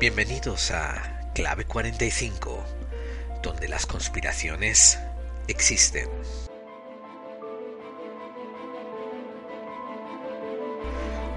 [0.00, 2.64] Bienvenidos a Clave 45,
[3.42, 4.96] donde las conspiraciones
[5.48, 6.08] existen.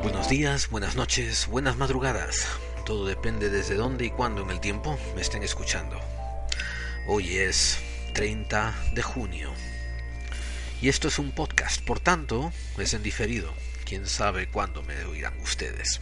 [0.03, 2.45] Buenos días, buenas noches, buenas madrugadas.
[2.85, 5.99] Todo depende desde dónde y cuándo en el tiempo me estén escuchando.
[7.07, 7.79] Hoy es
[8.13, 9.51] 30 de junio.
[10.83, 13.51] Y esto es un podcast, por tanto, es en diferido.
[13.85, 15.99] Quién sabe cuándo me oirán ustedes.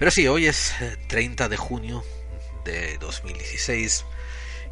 [0.00, 0.72] Pero sí, hoy es
[1.08, 2.02] 30 eh, de junio
[2.64, 4.06] de 2016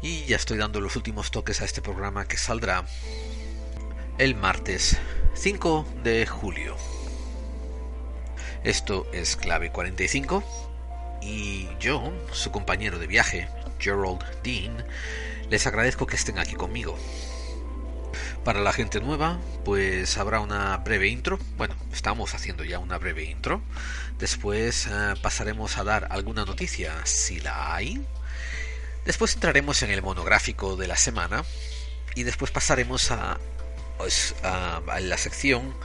[0.01, 2.83] y ya estoy dando los últimos toques a este programa que saldrá
[4.17, 4.97] el martes
[5.35, 6.75] 5 de julio.
[8.63, 10.43] Esto es Clave 45
[11.21, 14.83] y yo, su compañero de viaje, Gerald Dean,
[15.51, 16.97] les agradezco que estén aquí conmigo.
[18.49, 21.37] Para la gente nueva, pues habrá una breve intro.
[21.55, 23.61] Bueno, estamos haciendo ya una breve intro.
[24.17, 28.03] Después eh, pasaremos a dar alguna noticia, si la hay.
[29.05, 31.45] Después entraremos en el monográfico de la semana.
[32.15, 33.37] Y después pasaremos a,
[33.99, 35.75] pues, a, la sección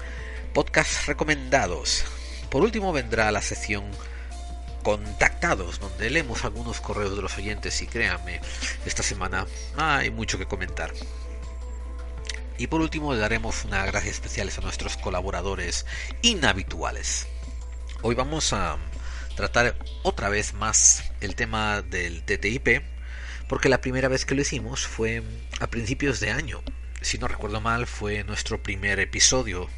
[0.55, 2.07] podcast recomendados.
[2.51, 3.85] Por último vendrá la sección
[4.83, 8.41] contactados, donde leemos algunos correos de los oyentes y créanme,
[8.87, 10.95] esta semana hay mucho que comentar.
[12.57, 15.87] Y por último le daremos unas gracias especiales a nuestros colaboradores
[16.23, 17.27] inhabituales.
[18.03, 18.77] Hoy vamos a
[19.35, 22.83] tratar otra vez más el tema del TTIP,
[23.49, 25.23] porque la primera vez que lo hicimos fue
[25.59, 26.63] a principios de año.
[27.01, 29.69] Si no recuerdo mal, fue nuestro primer episodio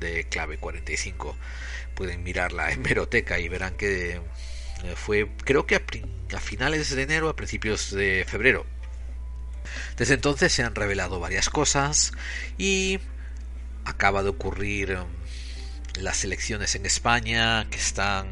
[0.00, 1.36] de Clave 45.
[1.94, 4.20] Pueden mirar la hemeroteca y verán que eh,
[4.94, 5.82] fue creo que a,
[6.34, 8.64] a finales de enero, a principios de febrero
[9.96, 12.12] desde entonces se han revelado varias cosas
[12.58, 13.00] y
[13.84, 15.08] acaba de ocurrir um,
[16.00, 18.26] las elecciones en España que están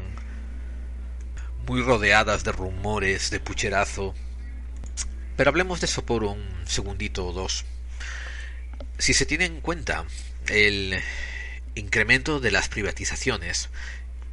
[1.67, 4.13] muy rodeadas de rumores, de pucherazo.
[5.35, 7.65] Pero hablemos de eso por un segundito o dos.
[8.97, 10.05] Si se tiene en cuenta
[10.47, 11.01] el
[11.73, 13.69] incremento de las privatizaciones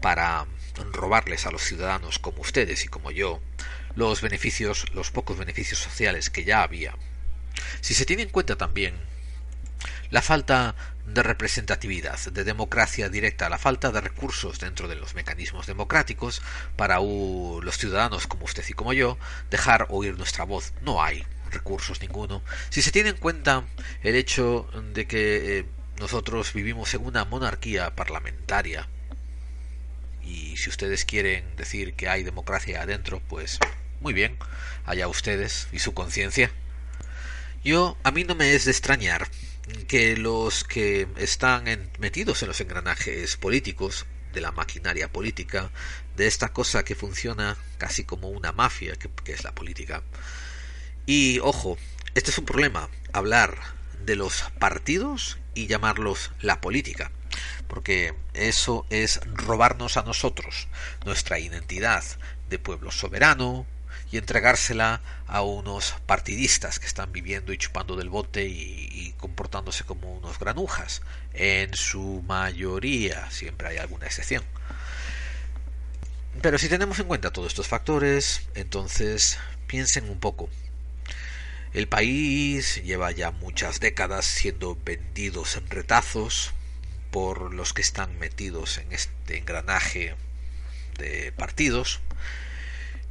[0.01, 0.47] para
[0.93, 3.41] robarles a los ciudadanos como ustedes y como yo
[3.95, 6.95] los beneficios, los pocos beneficios sociales que ya había.
[7.81, 8.95] Si se tiene en cuenta también
[10.11, 10.75] la falta
[11.07, 16.43] de representatividad, de democracia directa, la falta de recursos dentro de los mecanismos democráticos
[16.77, 19.19] para los ciudadanos como usted y como yo
[19.51, 20.73] dejar oír nuestra voz.
[20.83, 22.43] No hay recursos ninguno.
[22.71, 23.65] Si se tiene en cuenta
[24.03, 25.67] el hecho de que eh,
[25.99, 28.89] nosotros vivimos en una monarquía parlamentaria
[30.23, 33.59] y si ustedes quieren decir que hay democracia adentro, pues
[34.03, 34.37] muy bien,
[34.85, 36.51] allá ustedes y su conciencia.
[37.65, 39.29] Yo, a mí no me es de extrañar
[39.87, 41.65] que los que están
[41.99, 45.71] metidos en los engranajes políticos, de la maquinaria política,
[46.17, 50.03] de esta cosa que funciona casi como una mafia, que es la política.
[51.07, 51.79] Y ojo,
[52.15, 53.59] este es un problema, hablar
[54.05, 57.13] de los partidos y llamarlos la política,
[57.69, 60.69] porque eso es robarnos a nosotros
[61.05, 62.05] nuestra identidad
[62.49, 63.67] de pueblo soberano,
[64.13, 70.13] y entregársela a unos partidistas que están viviendo y chupando del bote y, comportándose como
[70.13, 71.01] unos granujas.
[71.33, 74.45] En su mayoría, siempre hay alguna excepción.
[76.43, 80.51] Pero si tenemos en cuenta todos estos factores, entonces piensen un poco.
[81.73, 86.53] El país lleva ya muchas décadas siendo vendidos en retazos
[87.11, 90.17] por los que están metidos en este engranaje
[90.99, 92.01] de partidos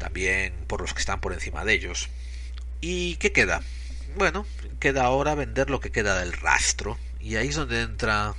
[0.02, 2.10] también por los que están por encima de ellos.
[2.82, 3.62] ¿Y qué queda?
[4.16, 4.48] Bueno,
[4.80, 8.34] queda ahora vender lo que queda del rastro y ahí es donde entra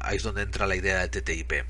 [0.00, 1.64] ahí es donde entra la idea del TTIP.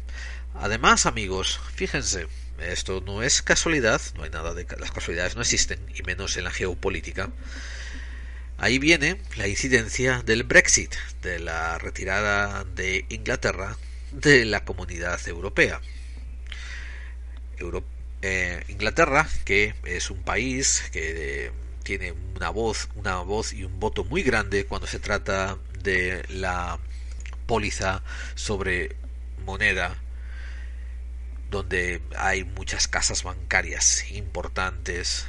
[0.54, 2.28] Además, amigos, fíjense,
[2.60, 6.44] esto no es casualidad, no hay nada de las casualidades no existen y menos en
[6.44, 7.30] la geopolítica.
[8.58, 13.78] Ahí viene la incidencia del Brexit, de la retirada de Inglaterra
[14.12, 15.80] de la comunidad europea.
[18.28, 21.52] Eh, Inglaterra, que es un país que eh,
[21.84, 26.80] tiene una voz, una voz y un voto muy grande cuando se trata de la
[27.46, 28.02] póliza
[28.34, 28.96] sobre
[29.44, 29.94] moneda
[31.50, 35.24] donde hay muchas casas bancarias importantes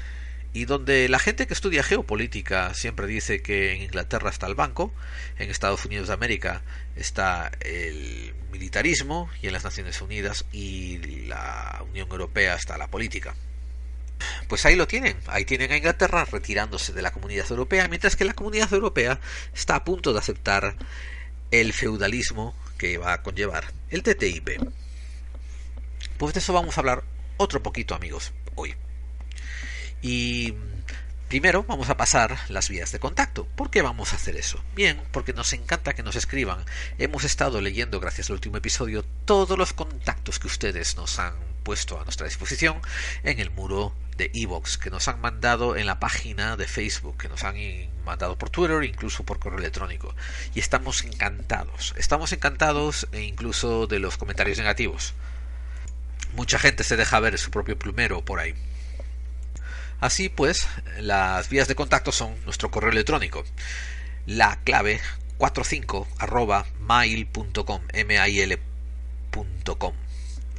[0.54, 4.94] y donde la gente que estudia geopolítica siempre dice que en Inglaterra está el banco,
[5.38, 6.64] en Estados Unidos de América
[6.96, 13.36] está el militarismo y en las Naciones Unidas y la Unión Europea está la política.
[14.48, 18.26] Pues ahí lo tienen, ahí tienen a Inglaterra retirándose de la comunidad europea, mientras que
[18.26, 19.20] la comunidad europea
[19.54, 20.76] está a punto de aceptar
[21.52, 24.60] el feudalismo que va a conllevar el TTIP.
[26.18, 27.04] Pues de eso vamos a hablar
[27.38, 28.76] otro poquito amigos hoy.
[30.07, 30.54] Y
[31.27, 33.45] Primero vamos a pasar las vías de contacto.
[33.57, 34.63] ¿Por qué vamos a hacer eso?
[34.74, 36.63] Bien, porque nos encanta que nos escriban.
[37.00, 41.33] Hemos estado leyendo, gracias al último episodio, todos los contactos que ustedes nos han
[41.63, 42.80] puesto a nuestra disposición
[43.24, 47.27] en el muro de Evox, que nos han mandado en la página de Facebook, que
[47.27, 47.57] nos han
[48.06, 50.15] mandado por Twitter, incluso por correo electrónico.
[50.56, 51.94] Y estamos encantados.
[51.98, 55.13] Estamos encantados e incluso de los comentarios negativos.
[56.36, 58.56] Mucha gente se deja ver su propio plumero por ahí.
[60.00, 60.68] Así pues,
[61.00, 63.44] las vías de contacto son nuestro correo electrónico,
[64.26, 65.00] la clave
[65.38, 67.82] 45 arroba mail.com.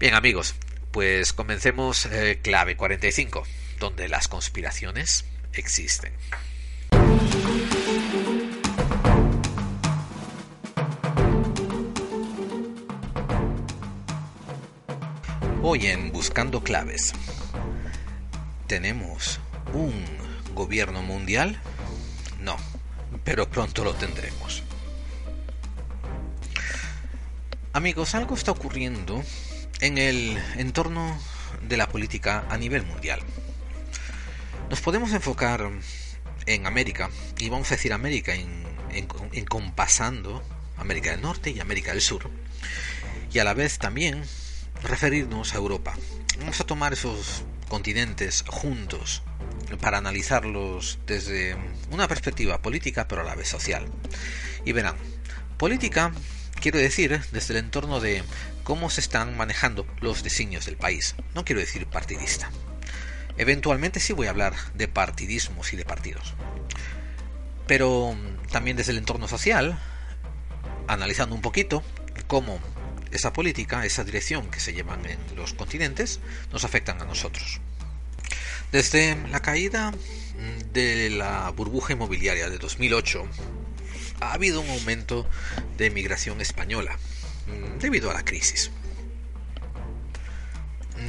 [0.00, 0.56] Bien amigos,
[0.90, 3.44] pues comencemos eh, clave 45,
[3.78, 6.12] donde las conspiraciones existen.
[15.62, 17.12] Hoy en Buscando Claves,
[18.66, 19.38] ¿tenemos
[19.72, 20.04] un
[20.54, 21.60] gobierno mundial?
[23.26, 24.62] Pero pronto lo tendremos.
[27.72, 29.20] Amigos, algo está ocurriendo
[29.80, 31.18] en el entorno
[31.68, 33.20] de la política a nivel mundial.
[34.70, 35.68] Nos podemos enfocar
[36.46, 38.64] en América, y vamos a decir América en,
[39.32, 40.42] encompasando
[40.76, 42.30] América del Norte y América del Sur,
[43.32, 44.22] y a la vez también
[44.84, 45.96] referirnos a Europa.
[46.38, 49.24] Vamos a tomar esos continentes juntos
[49.80, 51.56] para analizarlos desde
[51.90, 53.86] una perspectiva política pero a la vez social.
[54.64, 54.96] Y verán,
[55.58, 56.12] política
[56.60, 58.22] quiero decir desde el entorno de
[58.64, 62.50] cómo se están manejando los designios del país, no quiero decir partidista.
[63.38, 66.34] Eventualmente sí voy a hablar de partidismos y de partidos.
[67.66, 68.16] Pero
[68.50, 69.78] también desde el entorno social,
[70.88, 71.82] analizando un poquito
[72.26, 72.60] cómo
[73.12, 76.20] esa política, esa dirección que se llevan en los continentes,
[76.52, 77.60] nos afectan a nosotros.
[78.72, 79.92] Desde la caída
[80.72, 83.26] de la burbuja inmobiliaria de 2008,
[84.20, 85.26] ha habido un aumento
[85.76, 86.98] de migración española
[87.46, 88.70] mm, debido a la crisis.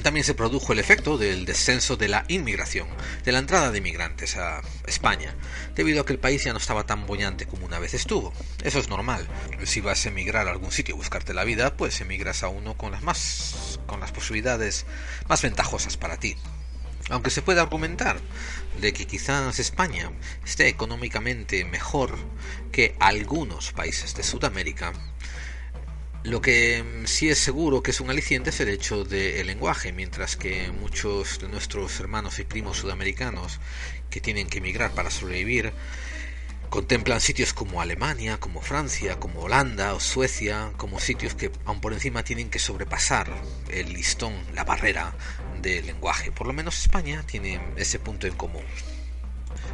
[0.04, 2.88] También se produjo el efecto del descenso de la inmigración,
[3.26, 5.36] de la entrada de inmigrantes a España,
[5.76, 8.34] debido a que el país ya no estaba tan bollante como una vez estuvo.
[8.64, 9.28] Eso es normal.
[9.66, 12.78] Si vas a emigrar a algún sitio y buscarte la vida, pues emigras a uno
[12.78, 14.86] con las más con las posibilidades
[15.28, 16.36] más ventajosas para ti.
[17.10, 18.20] Aunque se puede argumentar
[18.82, 20.12] de que quizás España
[20.46, 22.18] esté económicamente mejor
[22.72, 24.94] que algunos países de Sudamérica,
[26.24, 30.36] lo que sí es seguro que es un aliciente es el hecho del lenguaje, mientras
[30.36, 33.60] que muchos de nuestros hermanos y primos sudamericanos
[34.10, 35.72] que tienen que emigrar para sobrevivir
[36.70, 41.94] contemplan sitios como Alemania, como Francia, como Holanda o Suecia, como sitios que aun por
[41.94, 43.30] encima tienen que sobrepasar
[43.70, 45.14] el listón, la barrera
[45.62, 46.32] del lenguaje.
[46.32, 48.64] Por lo menos España tiene ese punto en común.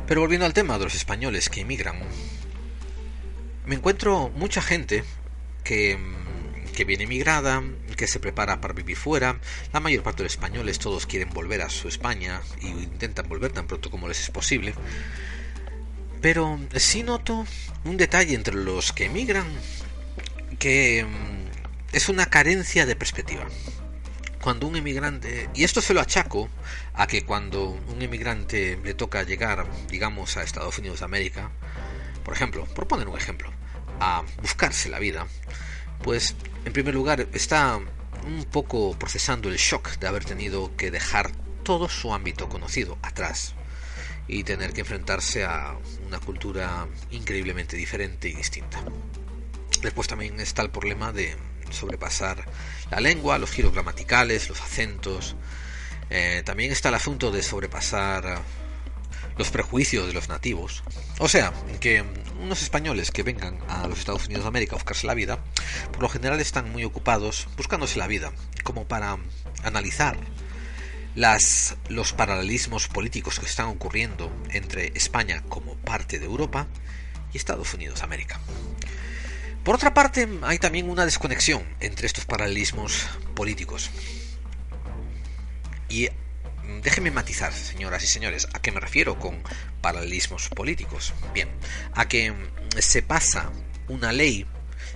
[0.07, 1.99] Pero volviendo al tema de los españoles que emigran,
[3.65, 5.03] me encuentro mucha gente
[5.63, 5.97] que,
[6.75, 7.63] que viene emigrada,
[7.95, 9.39] que se prepara para vivir fuera.
[9.71, 13.51] La mayor parte de los españoles todos quieren volver a su España y intentan volver
[13.51, 14.73] tan pronto como les es posible.
[16.23, 17.45] Pero sí noto
[17.83, 19.45] un detalle entre los que emigran
[20.57, 23.45] que mm, es una carencia de perspectiva.
[24.41, 26.47] Cuando un emigrante, y esto se lo achaco
[26.93, 31.51] a que cuando un emigrante le toca llegar, digamos, a Estados Unidos de América,
[32.23, 33.51] por ejemplo, por poner un ejemplo,
[33.99, 35.27] a buscarse la vida,
[36.03, 37.81] pues en primer lugar está
[38.25, 43.55] un poco procesando el shock de haber tenido que dejar todo su ámbito conocido atrás
[44.27, 45.75] y tener que enfrentarse a
[46.07, 48.83] una cultura increíblemente diferente y distinta.
[49.81, 51.35] Después también está el problema de
[51.69, 52.45] sobrepasar
[52.89, 55.35] la lengua, los giros gramaticales, los acentos.
[56.09, 58.41] Eh, también está el asunto de sobrepasar
[59.37, 60.83] los prejuicios de los nativos.
[61.19, 62.03] O sea, que
[62.39, 65.39] unos españoles que vengan a los Estados Unidos de América a buscarse la vida,
[65.91, 68.31] por lo general están muy ocupados buscándose la vida,
[68.63, 69.17] como para
[69.63, 70.17] analizar
[71.15, 76.67] las, los paralelismos políticos que están ocurriendo entre España como parte de Europa
[77.33, 78.39] y Estados Unidos América.
[79.63, 83.89] Por otra parte, hay también una desconexión entre estos paralelismos políticos.
[85.87, 89.41] Y mm, déjenme matizar, señoras y señores, a qué me refiero con
[89.79, 91.13] paralelismos políticos.
[91.33, 91.47] Bien,
[91.93, 92.35] a que mm,
[92.79, 93.51] se pasa
[93.87, 94.45] una ley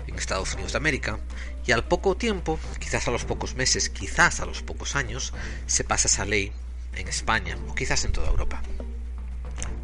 [0.05, 1.19] en Estados Unidos de América
[1.67, 5.33] y al poco tiempo, quizás a los pocos meses, quizás a los pocos años,
[5.65, 6.53] se pasa esa ley
[6.95, 8.63] en España o quizás en toda Europa.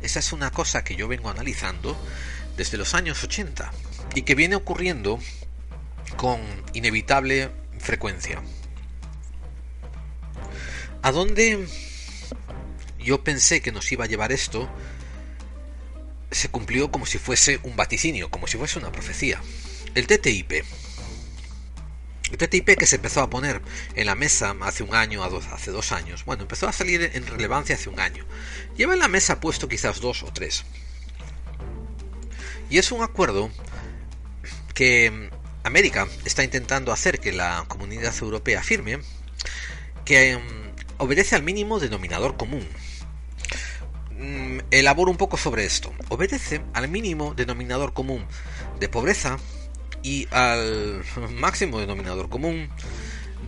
[0.02, 1.98] Esa es una cosa que yo vengo analizando
[2.56, 3.72] desde los años 80
[4.16, 5.20] y que viene ocurriendo
[6.16, 6.40] con
[6.74, 8.42] inevitable frecuencia.
[11.02, 11.68] ¿A dónde
[12.98, 14.70] yo pensé que nos iba a llevar esto?
[16.32, 19.42] Se cumplió como si fuese un vaticinio, como si fuese una profecía.
[19.96, 20.64] El TTIP,
[22.34, 23.62] el TTIP que se empezó a poner
[23.94, 26.26] en la mesa hace un año, hace dos años.
[26.26, 28.26] Bueno, empezó a salir en relevancia hace un año.
[28.76, 30.66] Lleva en la mesa puesto quizás dos o tres.
[32.72, 33.52] Y es un acuerdo
[34.74, 35.30] que
[35.64, 39.00] América está intentando hacer que la comunidad europea firme,
[40.04, 42.68] que mm, obedece al mínimo denominador común.
[44.10, 45.94] Mm, elaboro un poco sobre esto.
[46.10, 48.26] Obedece al mínimo denominador común
[48.80, 49.38] de pobreza,
[50.04, 52.70] y al máximo denominador común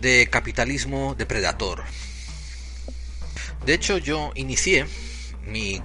[0.00, 1.84] de capitalismo depredador.
[3.64, 4.86] De hecho, yo inicié
[5.46, 5.80] mi,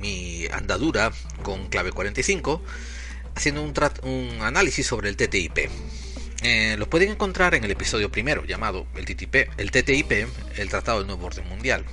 [0.00, 1.12] mi andadura
[1.42, 2.62] con clave 45
[3.34, 3.72] haciendo un,
[4.02, 5.70] un análisis sobre el TTIP.
[6.42, 10.12] Eh, lo pueden encontrar en el episodio primero llamado el TTIP, el TTIP,
[10.56, 11.84] el Tratado del Nuevo Orden Mundial.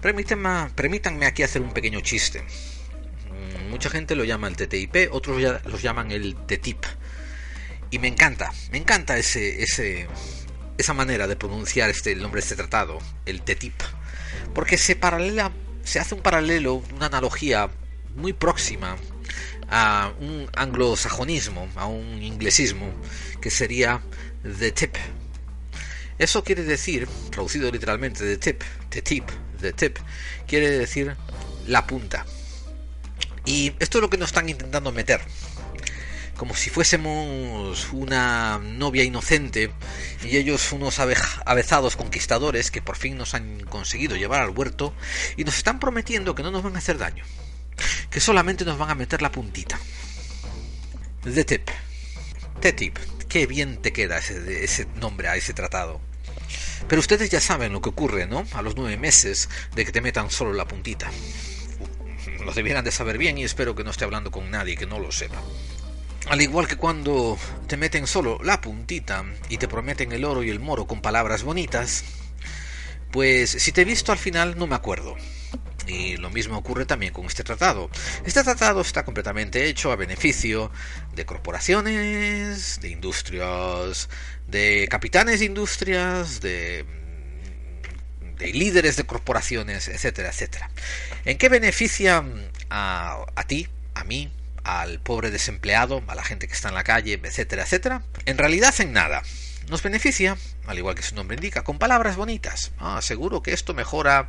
[0.00, 2.42] Permítanme, permítanme aquí hacer un pequeño chiste.
[2.42, 6.84] Mm, mucha gente lo llama el TTIP, otros los llaman el TTIP.
[7.94, 10.08] Y me encanta, me encanta ese, ese,
[10.78, 13.80] esa manera de pronunciar este, el nombre de este tratado, el TTIP.
[14.52, 15.52] Porque se paralela,
[15.84, 17.70] se hace un paralelo, una analogía
[18.16, 18.96] muy próxima
[19.70, 22.92] a un anglosajonismo, a un inglesismo,
[23.40, 24.02] que sería
[24.58, 24.96] the tip.
[26.18, 29.98] Eso quiere decir, traducido literalmente de tip, the tip, the tip,
[30.48, 31.14] quiere decir
[31.68, 32.26] la punta.
[33.44, 35.20] Y esto es lo que nos están intentando meter
[36.36, 39.70] como si fuésemos una novia inocente
[40.22, 44.94] y ellos unos avezados conquistadores que por fin nos han conseguido llevar al huerto
[45.36, 47.24] y nos están prometiendo que no nos van a hacer daño,
[48.10, 49.78] que solamente nos van a meter la puntita.
[51.22, 51.70] The Tip.
[52.60, 52.98] The Tip.
[53.28, 56.00] Qué bien te queda ese, ese nombre a ese tratado.
[56.88, 58.44] Pero ustedes ya saben lo que ocurre, ¿no?
[58.52, 61.10] A los nueve meses de que te metan solo la puntita.
[62.44, 64.98] Lo debieran de saber bien y espero que no esté hablando con nadie que no
[64.98, 65.40] lo sepa.
[66.28, 70.50] Al igual que cuando te meten solo la puntita y te prometen el oro y
[70.50, 72.02] el moro con palabras bonitas,
[73.10, 75.16] pues si te he visto al final no me acuerdo.
[75.86, 77.90] Y lo mismo ocurre también con este tratado.
[78.24, 80.70] Este tratado está completamente hecho a beneficio
[81.14, 84.08] de corporaciones, de industrias,
[84.48, 86.86] de capitanes de industrias, de,
[88.38, 90.70] de líderes de corporaciones, etcétera, etcétera.
[91.26, 92.24] ¿En qué beneficia
[92.70, 94.32] a, a ti, a mí,
[94.64, 98.74] al pobre desempleado, a la gente que está en la calle, etcétera, etcétera, en realidad
[98.80, 99.22] en nada.
[99.68, 102.72] Nos beneficia, al igual que su nombre indica, con palabras bonitas.
[102.78, 104.28] Ah, seguro que esto mejora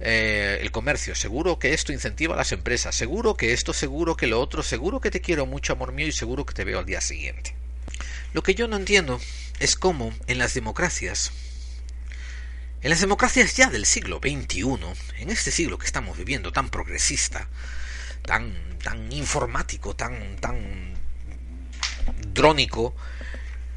[0.00, 4.26] eh, el comercio, seguro que esto incentiva a las empresas, seguro que esto, seguro que
[4.26, 6.86] lo otro, seguro que te quiero mucho, amor mío, y seguro que te veo al
[6.86, 7.54] día siguiente.
[8.32, 9.20] Lo que yo no entiendo
[9.58, 11.32] es cómo en las democracias,
[12.80, 14.62] en las democracias ya del siglo XXI,
[15.18, 17.48] en este siglo que estamos viviendo tan progresista,
[18.30, 20.94] tan, tan informático, tan, tan
[22.28, 22.94] drónico,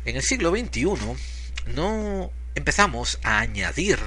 [0.06, 0.86] en el siglo XXI
[1.74, 3.98] no empezamos a añadir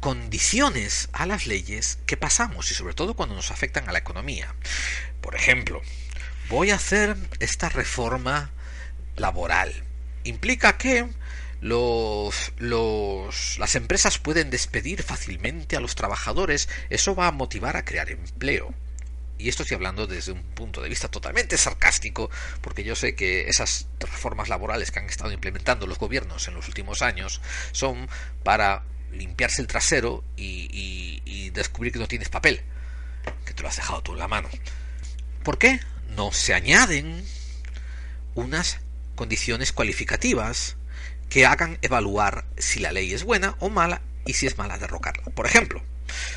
[0.00, 4.52] condiciones a las leyes que pasamos y sobre todo cuando nos afectan a la economía.
[5.20, 5.80] Por ejemplo,
[6.48, 8.50] voy a hacer esta reforma
[9.14, 9.72] laboral.
[10.24, 11.06] Implica que
[11.60, 16.68] los, los, las empresas pueden despedir fácilmente a los trabajadores.
[16.90, 18.74] Eso va a motivar a crear empleo
[19.38, 23.48] y esto estoy hablando desde un punto de vista totalmente sarcástico, porque yo sé que
[23.48, 27.40] esas reformas laborales que han estado implementando los gobiernos en los últimos años
[27.72, 28.08] son
[28.44, 32.62] para limpiarse el trasero y, descubrir que no tienes papel,
[33.44, 34.48] que te lo has dejado tú en la mano.
[35.44, 35.80] ¿Por qué
[36.16, 37.26] no se añaden
[38.34, 38.80] unas
[39.14, 40.76] condiciones cualificativas
[41.28, 45.24] que hagan evaluar si la ley es buena o mala y si es mala derrocarla.
[45.34, 45.82] Por ejemplo,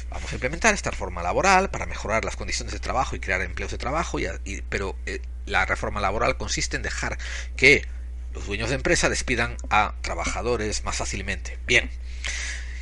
[0.09, 3.71] vamos a implementar esta reforma laboral para mejorar las condiciones de trabajo y crear empleos
[3.71, 4.27] de trabajo, y,
[4.69, 7.17] pero eh, la reforma laboral consiste en dejar
[7.55, 7.85] que
[8.33, 11.57] los dueños de empresa despidan a trabajadores más fácilmente.
[11.65, 11.89] Bien,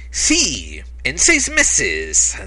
[0.09, 2.37] si en seis meses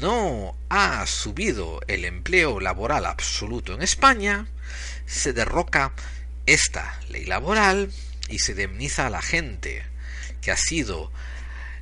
[0.00, 4.46] no ha subido el empleo laboral absoluto en España,
[5.06, 5.92] se derroca
[6.46, 7.92] esta ley laboral
[8.28, 9.84] y se indemniza a la gente
[10.40, 11.12] que ha sido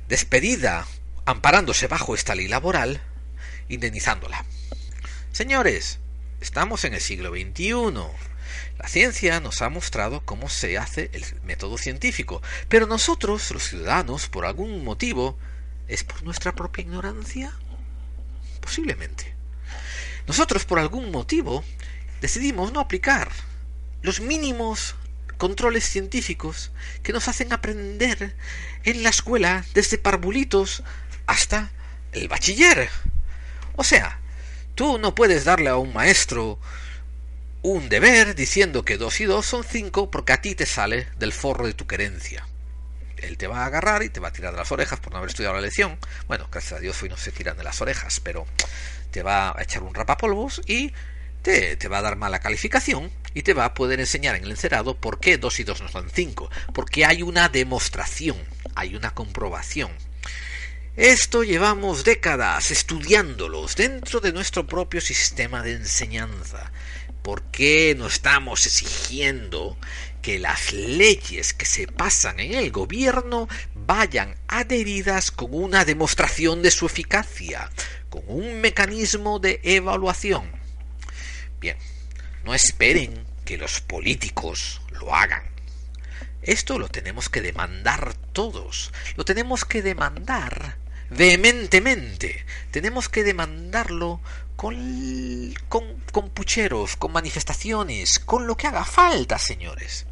[0.07, 0.85] despedida
[1.31, 3.01] amparándose bajo esta ley laboral,
[3.69, 4.45] indemnizándola.
[5.31, 5.99] Señores,
[6.41, 7.73] estamos en el siglo XXI.
[8.77, 14.27] La ciencia nos ha mostrado cómo se hace el método científico, pero nosotros, los ciudadanos,
[14.27, 15.37] por algún motivo,
[15.87, 17.57] ¿es por nuestra propia ignorancia?
[18.59, 19.33] Posiblemente.
[20.27, 21.63] Nosotros, por algún motivo,
[22.19, 23.31] decidimos no aplicar
[24.01, 24.95] los mínimos
[25.37, 26.71] controles científicos
[27.03, 28.35] que nos hacen aprender
[28.83, 30.83] en la escuela desde parvulitos
[31.31, 31.71] hasta
[32.11, 32.89] el bachiller.
[33.77, 34.19] O sea,
[34.75, 36.59] tú no puedes darle a un maestro
[37.61, 41.31] un deber diciendo que dos y dos son cinco porque a ti te sale del
[41.31, 42.45] forro de tu querencia.
[43.15, 45.19] Él te va a agarrar y te va a tirar de las orejas por no
[45.19, 45.97] haber estudiado la lección.
[46.27, 48.45] Bueno, gracias a Dios hoy no se tiran de las orejas, pero
[49.11, 50.91] te va a echar un rapapolvos y
[51.43, 54.51] te, te, va a dar mala calificación y te va a poder enseñar en el
[54.51, 56.49] encerado por qué 2 y 2 no son 5.
[56.73, 58.37] Porque hay una demostración,
[58.75, 59.91] hay una comprobación.
[60.97, 66.73] Esto llevamos décadas estudiándolos dentro de nuestro propio sistema de enseñanza.
[67.21, 69.77] ¿Por qué no estamos exigiendo
[70.21, 76.71] que las leyes que se pasan en el gobierno vayan adheridas con una demostración de
[76.71, 77.69] su eficacia,
[78.09, 80.51] con un mecanismo de evaluación?
[81.61, 81.77] Bien,
[82.43, 85.43] no esperen que los políticos lo hagan.
[86.41, 90.80] Esto lo tenemos que demandar todos, lo tenemos que demandar
[91.11, 94.21] vehementemente, tenemos que demandarlo
[94.55, 100.05] con, con, pucheros, con manifestaciones, con lo que haga falta, señores.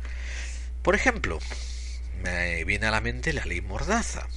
[0.84, 1.40] Por ejemplo,
[2.22, 4.28] me viene a la mente la ley Mordaza.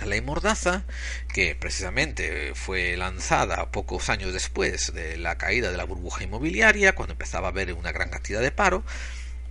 [0.00, 0.84] La ley Mordaza,
[1.32, 7.12] que precisamente fue lanzada pocos años después de la caída de la burbuja inmobiliaria, cuando
[7.12, 8.84] empezaba a haber una gran cantidad de paro,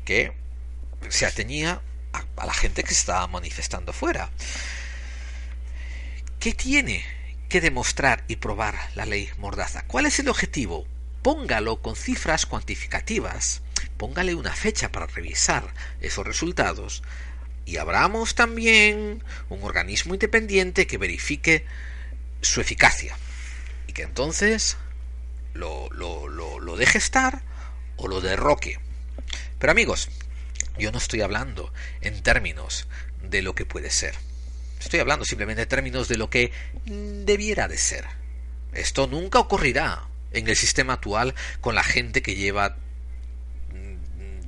[0.06, 0.34] que
[1.10, 1.82] se ateñía
[2.14, 4.30] a, a la gente que se estaba manifestando fuera.
[6.44, 7.06] ¿Qué tiene
[7.48, 9.86] que demostrar y probar la ley Mordaza?
[9.88, 10.86] ¿Cuál es el objetivo?
[11.22, 13.62] Póngalo con cifras cuantificativas,
[13.96, 17.02] póngale una fecha para revisar esos resultados
[17.64, 21.64] y abramos también un organismo independiente que verifique
[22.42, 23.18] su eficacia
[23.88, 24.76] y que entonces
[25.54, 27.42] lo, lo, deje estar
[27.96, 28.82] o lo derroque.
[29.60, 30.10] Pero amigos,
[30.78, 32.90] yo no estoy hablando en términos
[33.22, 34.33] de lo que puede ser.
[34.84, 36.52] Estoy hablando simplemente en términos de lo que
[36.86, 38.06] debiera de ser.
[38.74, 42.76] Esto nunca ocurrirá en el sistema actual con la gente que lleva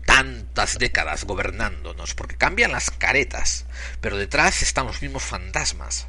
[0.05, 3.65] tantas décadas gobernándonos, porque cambian las caretas,
[4.01, 6.07] pero detrás están los mismos fantasmas.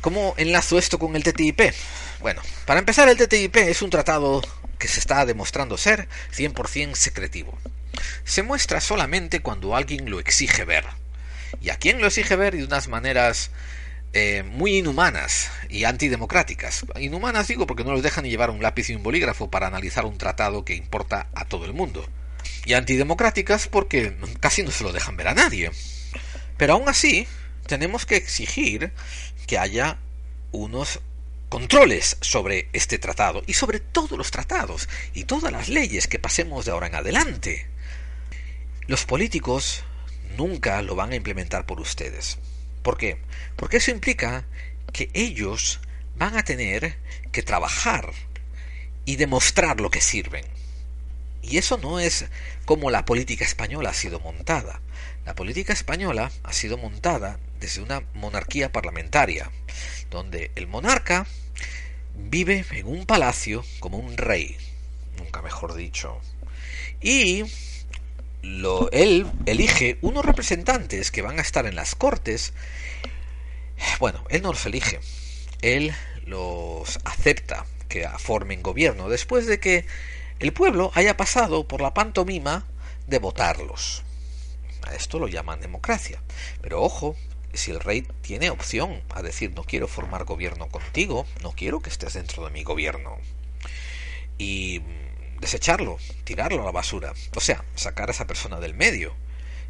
[0.00, 1.72] ¿Cómo enlazo esto con el TTIP?
[2.20, 4.42] Bueno, para empezar, el TTIP es un tratado
[4.78, 7.58] que se está demostrando ser 100% secretivo.
[8.24, 10.84] Se muestra solamente cuando alguien lo exige ver.
[11.60, 12.56] ¿Y a quién lo exige ver?
[12.56, 13.50] de unas maneras
[14.12, 16.84] eh, muy inhumanas y antidemocráticas.
[16.98, 20.18] Inhumanas digo porque no los dejan llevar un lápiz y un bolígrafo para analizar un
[20.18, 22.06] tratado que importa a todo el mundo
[22.64, 25.70] y antidemocráticas porque casi no se lo dejan ver a nadie.
[26.56, 27.26] Pero aún así,
[27.66, 28.92] tenemos que exigir
[29.46, 29.98] que haya
[30.52, 31.00] unos
[31.48, 36.64] controles sobre este tratado y sobre todos los tratados y todas las leyes que pasemos
[36.64, 37.68] de ahora en adelante.
[38.88, 39.84] Los políticos
[40.36, 42.38] nunca lo van a implementar por ustedes.
[42.82, 43.18] ¿Por qué?
[43.56, 44.44] Porque eso implica
[44.92, 45.80] que ellos
[46.16, 46.98] van a tener
[47.32, 48.12] que trabajar
[49.04, 50.44] y demostrar lo que sirven.
[51.42, 52.26] Y eso no es
[52.64, 54.80] como la política española ha sido montada.
[55.24, 59.50] La política española ha sido montada desde una monarquía parlamentaria,
[60.10, 61.26] donde el monarca
[62.14, 64.56] vive en un palacio como un rey,
[65.18, 66.20] nunca mejor dicho,
[67.00, 67.44] y
[68.46, 72.52] lo, él elige unos representantes que van a estar en las cortes.
[73.98, 75.00] Bueno, él no los elige,
[75.62, 75.92] él
[76.24, 79.84] los acepta que formen gobierno después de que
[80.38, 82.66] el pueblo haya pasado por la pantomima
[83.06, 84.02] de votarlos.
[84.86, 86.22] A esto lo llaman democracia.
[86.62, 87.16] Pero ojo,
[87.52, 91.90] si el rey tiene opción a decir no quiero formar gobierno contigo, no quiero que
[91.90, 93.16] estés dentro de mi gobierno.
[94.38, 94.82] Y
[95.40, 97.12] desecharlo, tirarlo a la basura.
[97.34, 99.14] O sea, sacar a esa persona del medio.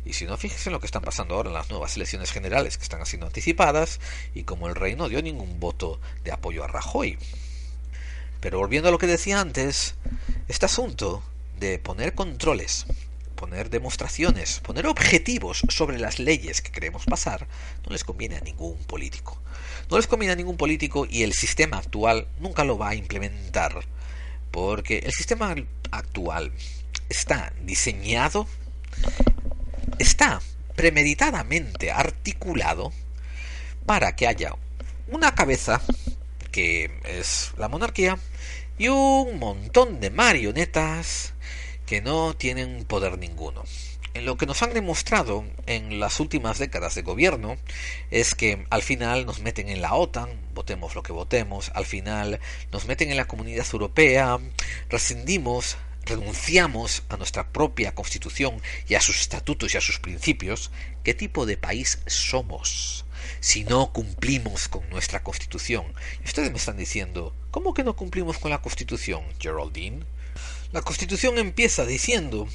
[0.04, 2.76] Y si no, fíjese en lo que están pasando ahora en las nuevas elecciones generales
[2.76, 3.98] que están siendo anticipadas
[4.34, 7.18] y como el rey no dio ningún voto de apoyo a Rajoy.
[8.40, 9.96] Pero volviendo a lo que decía antes,
[10.46, 11.24] este asunto
[11.58, 12.86] de poner controles,
[13.34, 17.48] poner demostraciones, poner objetivos sobre las leyes que queremos pasar,
[17.84, 19.40] no les conviene a ningún político.
[19.90, 23.84] No les conviene a ningún político y el sistema actual nunca lo va a implementar,
[24.56, 25.54] porque el sistema
[25.90, 26.50] actual
[27.10, 28.46] está diseñado,
[29.98, 30.40] está
[30.74, 32.90] premeditadamente articulado
[33.84, 34.54] para que haya
[35.08, 35.82] una cabeza,
[36.52, 38.18] que es la monarquía,
[38.78, 41.34] y un montón de marionetas
[41.84, 43.62] que no tienen poder ninguno.
[44.22, 47.56] Lo que nos han demostrado en las últimas décadas de gobierno
[48.10, 52.40] es que al final nos meten en la OTAN, votemos lo que votemos, al final
[52.72, 54.38] nos meten en la comunidad europea,
[54.88, 60.70] rescindimos, renunciamos a nuestra propia constitución y a sus estatutos y a sus principios,
[61.02, 63.04] ¿qué tipo de país somos?
[63.40, 65.84] Si no cumplimos con nuestra constitución.
[66.22, 70.04] Y ustedes me están diciendo, ¿cómo que no cumplimos con la constitución, Geraldine?
[70.72, 72.48] La Constitución empieza diciendo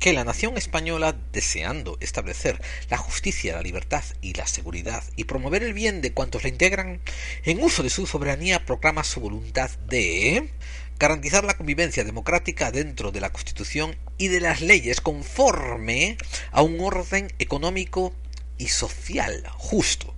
[0.00, 2.60] que la nación española, deseando establecer
[2.90, 7.00] la justicia, la libertad y la seguridad y promover el bien de cuantos la integran,
[7.44, 10.50] en uso de su soberanía proclama su voluntad de
[10.98, 16.18] garantizar la convivencia democrática dentro de la Constitución y de las leyes conforme
[16.50, 18.12] a un orden económico
[18.58, 20.14] y social justo.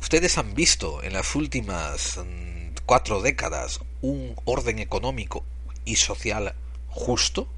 [0.00, 5.44] Ustedes han visto en las últimas mm, cuatro décadas un orden económico
[5.84, 6.54] y social
[6.88, 7.48] justo?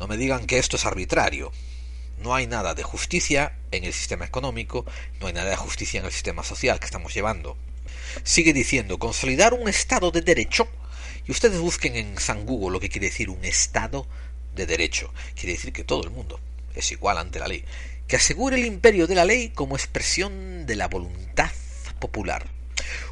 [0.00, 1.52] No me digan que esto es arbitrario.
[2.22, 4.86] No hay nada de justicia en el sistema económico,
[5.20, 7.58] no hay nada de justicia en el sistema social que estamos llevando.
[8.24, 10.66] Sigue diciendo, consolidar un Estado de Derecho,
[11.26, 14.06] y ustedes busquen en San Google lo que quiere decir un Estado
[14.54, 15.12] de Derecho.
[15.34, 16.40] Quiere decir que todo el mundo
[16.74, 17.62] es igual ante la ley.
[18.08, 21.50] Que asegure el imperio de la ley como expresión de la voluntad
[21.98, 22.46] popular.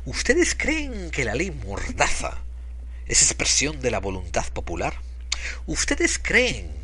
[0.07, 2.39] ¿Ustedes creen que la ley mordaza
[3.05, 4.95] es expresión de la voluntad popular?
[5.67, 6.78] ¿Ustedes creen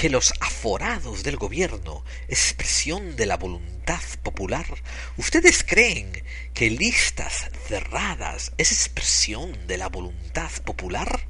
[0.00, 4.64] que los aforados del gobierno es expresión de la voluntad popular?
[5.18, 6.10] ¿Ustedes creen
[6.54, 11.20] que listas cerradas es expresión de la voluntad popular?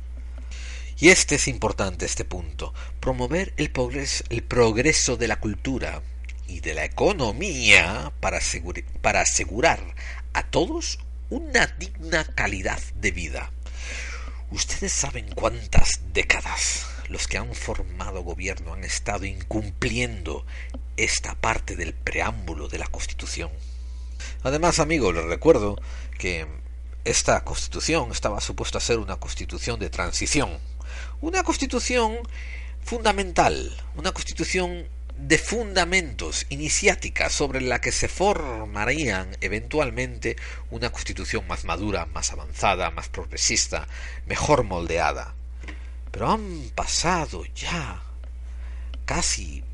[1.01, 6.03] Y este es importante, este punto, promover el progreso, de la cultura
[6.47, 8.39] y de la economía para
[9.21, 9.81] asegurar
[10.33, 13.51] a todos una digna calidad de vida.
[14.53, 20.47] Ustedes saben cuántas décadas los que han formado gobierno han estado incumpliendo
[20.97, 23.51] esta parte del preámbulo de la Constitución.
[24.43, 25.79] Además, amigos, les recuerdo
[26.19, 26.47] que
[27.05, 30.59] esta Constitución estaba supuesta a ser una Constitución de transición,
[31.21, 32.17] una Constitución
[32.83, 40.37] fundamental, una Constitución de fundamentos iniciáticas sobre la que se formarían eventualmente
[40.71, 43.87] una constitución más madura, más avanzada, más progresista,
[44.27, 45.35] mejor moldeada.
[46.11, 48.03] Pero han pasado ya
[49.05, 49.65] casi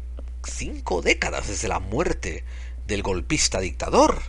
[0.44, 2.44] cinco décadas desde la muerte
[2.86, 4.22] del golpista dictador.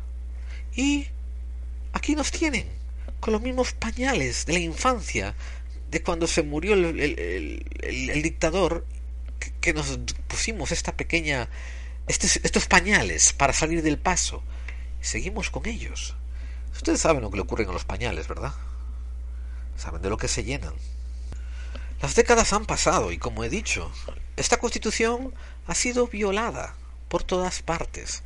[0.76, 1.08] Y
[1.94, 2.68] aquí nos tienen,
[3.20, 5.36] con los mismos pañales de la infancia,
[5.90, 8.86] de cuando se murió el, dictador
[9.62, 11.50] que, nos pusimos esta pequeña,
[12.08, 14.44] estos, pañales para salir del paso.
[15.02, 16.16] Seguimos con ellos.
[16.74, 18.54] Ustedes saben lo que le ocurre a los pañales, ¿verdad?
[19.78, 20.74] Saben de lo que se llenan.
[22.02, 23.92] Las décadas han pasado y, como he dicho,
[24.36, 25.34] esta constitución
[25.66, 26.76] ha sido violada
[27.10, 28.24] por todas partes.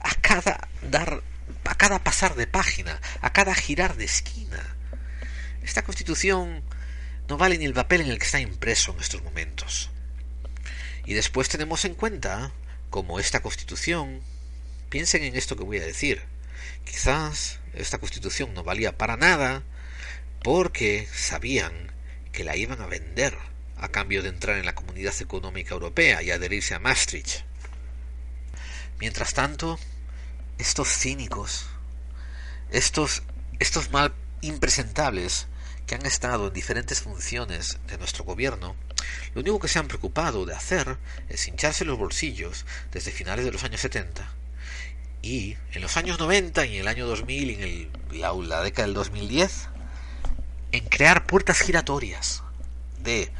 [0.00, 1.22] A cada dar,
[1.64, 4.76] a cada pasar de página, a cada girar de esquina.
[5.64, 6.62] Esta constitución
[7.28, 9.90] no vale ni el papel en el que está impreso en estos momentos.
[11.04, 12.52] Y después tenemos en cuenta,
[12.90, 14.22] como esta constitución,
[14.90, 16.22] piensen en esto que voy a decir,
[16.84, 19.64] quizás esta constitución no valía para nada
[20.42, 21.95] porque sabían
[22.36, 23.34] que la iban a vender
[23.78, 27.44] a cambio de entrar en la Comunidad Económica Europea y adherirse a Maastricht.
[29.00, 29.78] Mientras tanto,
[30.58, 31.64] estos cínicos,
[32.70, 33.22] estos,
[33.58, 35.46] estos mal impresentables
[35.86, 38.76] que han estado en diferentes funciones de nuestro gobierno,
[39.34, 40.98] lo único que se han preocupado de hacer
[41.30, 44.30] es hincharse los bolsillos desde finales de los años 70
[45.22, 48.62] y en los años 90 y en el año 2000 y en el, la, la
[48.62, 49.70] década del 2010
[50.72, 52.42] en crear puertas giratorias
[52.98, 53.30] de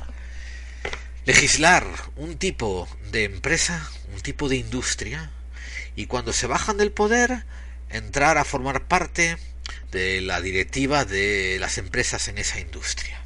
[1.25, 1.87] legislar
[2.17, 5.31] un tipo de empresa, un tipo de industria
[5.97, 7.45] y cuando se bajan del poder
[7.91, 9.37] entrar a formar parte
[9.91, 13.21] de la directiva de las empresas en esa industria.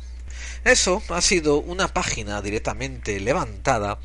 [0.65, 3.99] Eso ha sido una página directamente levantada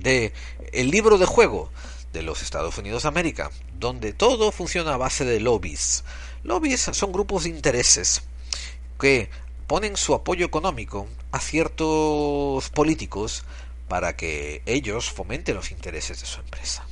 [0.00, 0.32] de
[0.72, 1.72] el libro de juego
[2.12, 6.04] de los Estados Unidos de América, donde todo funciona a base de lobbies.
[6.42, 8.22] Lobbies son grupos de intereses
[8.98, 9.30] que
[9.66, 13.44] ponen su apoyo económico a ciertos políticos
[13.88, 16.86] para que ellos fomenten los intereses de su empresa.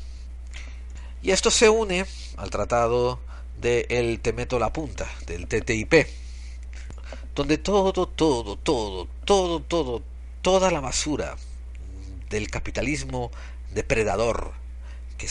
[1.22, 3.20] Y esto se une al tratado
[3.60, 6.06] de el te meto la punta, del TTIP,
[7.34, 10.02] donde todo, todo, todo, todo, todo,
[10.42, 11.36] toda la basura
[12.30, 13.30] del capitalismo
[13.72, 14.52] depredador
[15.18, 15.28] que,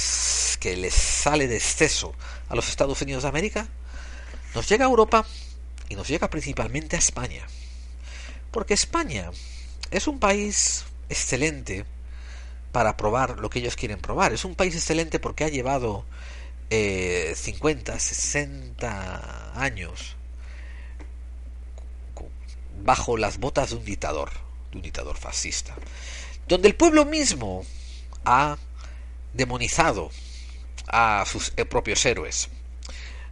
[0.59, 2.13] que les sale de exceso
[2.47, 3.67] a los Estados Unidos de América,
[4.53, 5.25] nos llega a Europa
[5.89, 7.45] y nos llega principalmente a España.
[8.51, 9.31] Porque España
[9.91, 11.85] es un país excelente
[12.71, 14.31] para probar lo que ellos quieren probar.
[14.33, 16.05] Es un país excelente porque ha llevado
[16.69, 20.15] eh, 50, 60 años
[22.83, 24.29] bajo las botas de un dictador,
[24.71, 25.75] de un dictador fascista,
[26.47, 27.65] donde el pueblo mismo
[28.25, 28.57] ha
[29.33, 30.11] demonizado
[30.87, 32.49] a sus eh, propios héroes,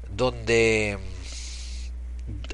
[0.10, 0.98] donde,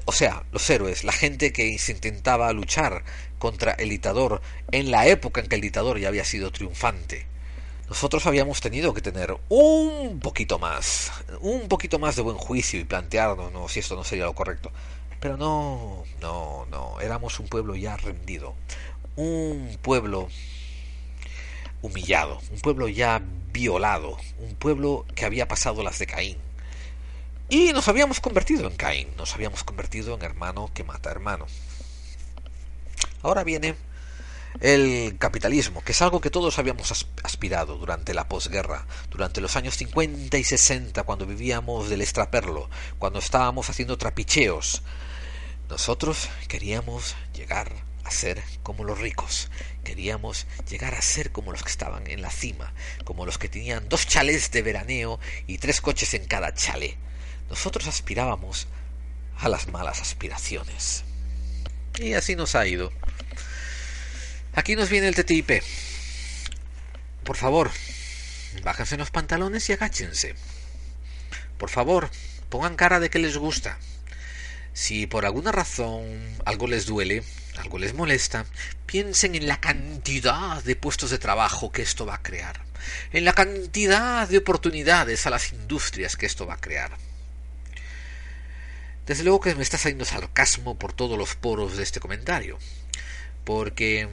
[0.06, 3.04] o sea, los héroes, la gente que se intentaba luchar
[3.38, 7.26] contra el dictador en la época en que el dictador ya había sido triunfante.
[7.88, 12.84] Nosotros habíamos tenido que tener un poquito más, un poquito más de buen juicio y
[12.84, 13.68] plantearnos ¿no?
[13.68, 14.72] si esto no sería lo correcto.
[15.20, 18.54] Pero no, no, no, éramos un pueblo ya rendido,
[19.16, 20.28] un pueblo
[21.82, 26.43] humillado, un pueblo ya violado, un pueblo que había pasado las de Caín.
[27.48, 31.46] Y nos habíamos convertido en Caín, nos habíamos convertido en hermano que mata hermano.
[33.22, 33.74] Ahora viene
[34.60, 39.76] el capitalismo, que es algo que todos habíamos aspirado durante la posguerra, durante los años
[39.76, 44.82] 50 y 60, cuando vivíamos del extraperlo, cuando estábamos haciendo trapicheos.
[45.68, 47.72] Nosotros queríamos llegar
[48.04, 49.50] a ser como los ricos,
[49.82, 52.72] queríamos llegar a ser como los que estaban en la cima,
[53.04, 56.96] como los que tenían dos chalés de veraneo y tres coches en cada chalé.
[57.54, 58.66] Nosotros aspirábamos
[59.38, 61.04] a las malas aspiraciones.
[62.00, 62.90] Y así nos ha ido.
[64.54, 65.62] Aquí nos viene el TTIP.
[67.22, 67.70] Por favor,
[68.64, 70.34] bájense los pantalones y agáchense.
[71.56, 72.10] Por favor,
[72.48, 73.78] pongan cara de que les gusta.
[74.72, 76.06] Si por alguna razón
[76.44, 77.22] algo les duele,
[77.56, 78.46] algo les molesta,
[78.84, 82.62] piensen en la cantidad de puestos de trabajo que esto va a crear,
[83.12, 87.13] en la cantidad de oportunidades a las industrias que esto va a crear.
[89.06, 92.58] Desde luego que me está saliendo sarcasmo por todos los poros de este comentario,
[93.44, 94.08] porque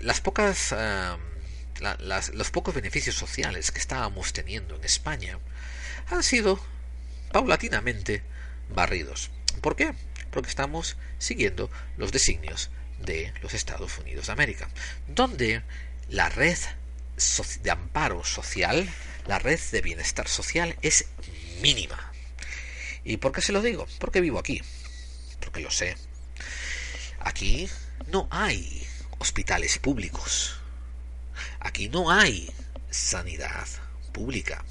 [0.00, 1.16] las pocas, ah,
[2.34, 5.38] los pocos beneficios sociales que estábamos teniendo en España
[6.10, 6.60] han sido
[7.32, 8.22] paulatinamente
[8.68, 9.30] barridos.
[9.62, 9.94] ¿Por qué?
[10.30, 14.68] Porque estamos siguiendo los designios de los Estados Unidos de América,
[15.08, 15.62] donde
[16.08, 16.58] la red
[17.62, 18.88] de amparo social,
[19.26, 21.06] la red de bienestar social es
[21.62, 22.11] mínima.
[23.04, 23.86] ¿Y por qué se lo digo?
[23.98, 24.62] Porque vivo aquí,
[25.40, 25.96] porque lo sé.
[27.20, 27.68] Aquí
[28.08, 28.86] no hay
[29.18, 30.58] hospitales públicos.
[31.60, 32.50] Aquí no hay
[32.90, 33.66] sanidad
[34.12, 34.64] pública.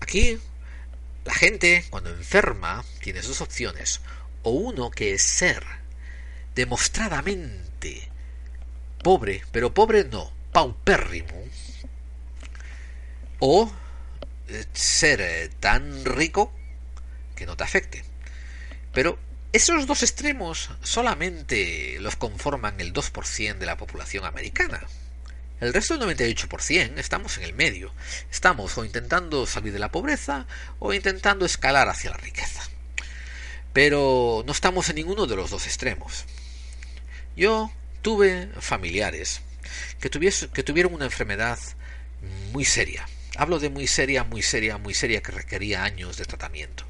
[0.00, 0.38] Aquí
[1.24, 4.00] la gente cuando enferma tiene dos opciones.
[4.42, 5.64] O uno que es ser
[6.54, 8.08] demostradamente
[9.02, 11.44] pobre, pero pobre no, paupérrimo.
[13.40, 13.70] O
[14.48, 16.52] eh, ser eh, tan rico
[17.38, 18.04] que no te afecte.
[18.92, 19.18] Pero
[19.52, 24.80] esos dos extremos solamente los conforman el 2% de la población americana.
[25.60, 27.92] El resto del 98% estamos en el medio.
[28.30, 30.46] Estamos o intentando salir de la pobreza
[30.78, 32.62] o intentando escalar hacia la riqueza.
[33.72, 36.24] Pero no estamos en ninguno de los dos extremos.
[37.36, 37.72] Yo
[38.02, 39.42] tuve familiares
[40.00, 41.58] que, que tuvieron una enfermedad
[42.52, 43.08] muy seria.
[43.36, 46.84] Hablo de muy seria, muy seria, muy seria que requería años de tratamiento.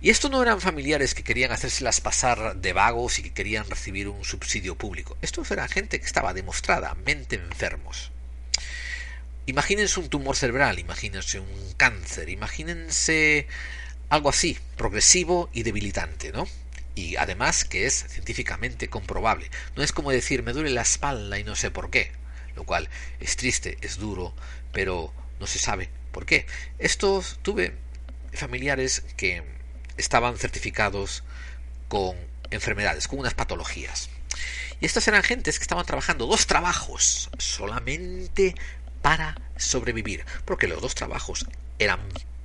[0.00, 4.08] Y esto no eran familiares que querían hacérselas pasar de vagos y que querían recibir
[4.08, 5.16] un subsidio público.
[5.22, 8.10] Estos eran gente que estaba demostradamente enfermos.
[9.46, 13.46] Imagínense un tumor cerebral, imagínense un cáncer, imagínense
[14.10, 16.46] algo así, progresivo y debilitante, ¿no?
[16.94, 19.50] Y además que es científicamente comprobable.
[19.76, 22.12] No es como decir me duele la espalda y no sé por qué,
[22.54, 22.88] lo cual
[23.20, 24.34] es triste, es duro,
[24.72, 26.46] pero no se sabe por qué.
[26.78, 27.74] Estos tuve
[28.32, 29.55] familiares que
[29.96, 31.24] estaban certificados
[31.88, 32.16] con
[32.50, 34.10] enfermedades, con unas patologías.
[34.80, 38.54] Y estas eran gentes que estaban trabajando dos trabajos solamente
[39.02, 41.46] para sobrevivir, porque los dos trabajos
[41.78, 42.00] eran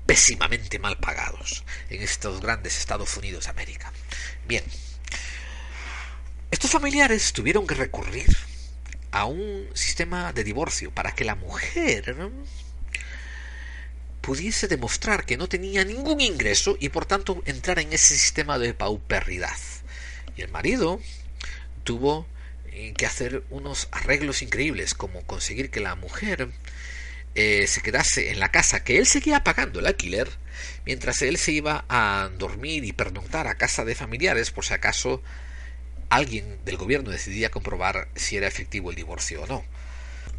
[0.05, 3.91] pésimamente mal pagados en estos grandes Estados Unidos de América.
[4.47, 4.63] Bien,
[6.51, 8.35] estos familiares tuvieron que recurrir
[9.11, 12.31] a un sistema de divorcio para que la mujer
[14.21, 18.73] pudiese demostrar que no tenía ningún ingreso y por tanto entrar en ese sistema de
[18.73, 19.57] pauperidad.
[20.37, 21.01] Y el marido
[21.83, 22.27] tuvo
[22.71, 26.49] eh, que hacer unos arreglos increíbles, como conseguir que la mujer
[27.35, 30.29] eh, se quedase en la casa que él seguía pagando el alquiler,
[30.85, 35.21] mientras él se iba a dormir y pernoctar a casa de familiares por si acaso
[36.09, 39.65] alguien del gobierno decidía comprobar si era efectivo el divorcio o no.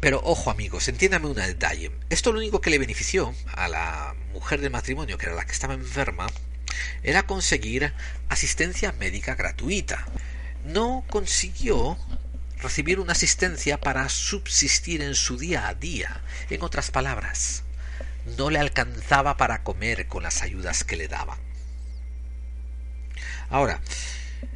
[0.03, 1.89] Pero ojo amigos, entiéndame un detalle.
[2.09, 5.53] Esto lo único que le benefició a la mujer del matrimonio, que era la que
[5.53, 6.27] estaba enferma,
[7.03, 7.93] era conseguir
[8.27, 10.05] asistencia médica gratuita.
[10.65, 11.97] No consiguió
[12.61, 16.21] recibir una asistencia para subsistir en su día a día.
[16.49, 17.63] En otras palabras,
[18.37, 21.39] no le alcanzaba para comer con las ayudas que le daban.
[23.49, 23.79] Ahora,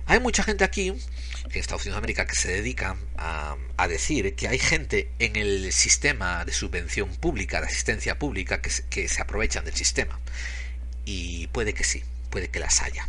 [0.08, 0.94] hay mucha gente aquí,
[1.56, 3.56] en Estados Unidos de América, que se dedica a,
[3.88, 9.08] decir que hay gente en el sistema de subvención pública, de asistencia pública, que, que
[9.08, 10.20] se aprovechan del sistema.
[11.06, 13.08] Y puede que sí, puede que las haya.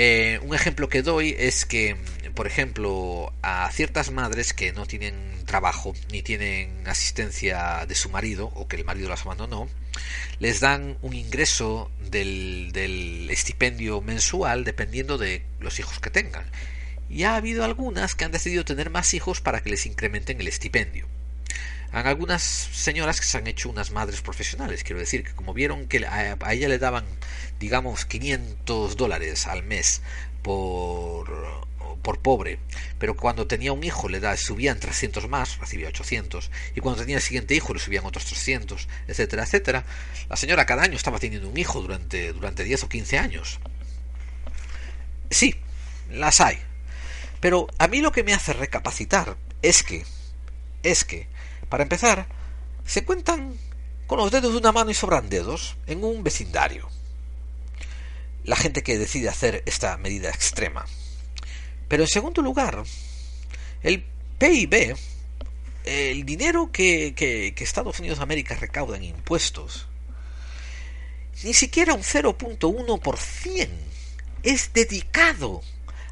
[0.00, 1.96] Eh, un ejemplo que doy es que,
[2.36, 8.46] por ejemplo, a ciertas madres que no tienen trabajo ni tienen asistencia de su marido
[8.54, 9.68] o que el marido las abandonó,
[10.38, 16.48] les dan un ingreso del, del estipendio mensual dependiendo de los hijos que tengan.
[17.08, 20.48] Y ha habido algunas que han decidido tener más hijos para que les incrementen el
[20.48, 21.06] estipendio.
[21.90, 25.88] Hay algunas señoras que se han hecho unas madres profesionales, quiero decir, que como vieron
[25.88, 27.06] que a, ella le daban,
[27.60, 30.02] digamos, 500 dólares al mes
[30.42, 31.66] por,
[32.02, 32.58] por pobre,
[32.98, 37.16] pero cuando tenía un hijo le da, subían 300 más, recibía 800, y cuando tenía
[37.16, 39.84] el siguiente hijo le subían otros 300, etcétera, etcétera.
[40.28, 43.60] La señora cada año estaba teniendo un hijo durante, durante 10 o 15 años.
[45.30, 45.54] Sí,
[46.10, 46.58] las hay.
[47.40, 50.04] Pero a mí lo que me hace recapacitar es que,
[50.82, 51.28] es que,
[51.68, 52.26] para empezar,
[52.84, 53.56] se cuentan
[54.06, 56.88] con los dedos de una mano y sobran dedos en un vecindario.
[58.44, 60.86] La gente que decide hacer esta medida extrema.
[61.88, 62.82] Pero en segundo lugar,
[63.82, 64.04] el
[64.38, 64.96] PIB,
[65.84, 69.86] el dinero que, que, Estados Unidos de América recauda en impuestos,
[71.44, 73.68] ni siquiera un 0.1%
[74.42, 75.62] es dedicado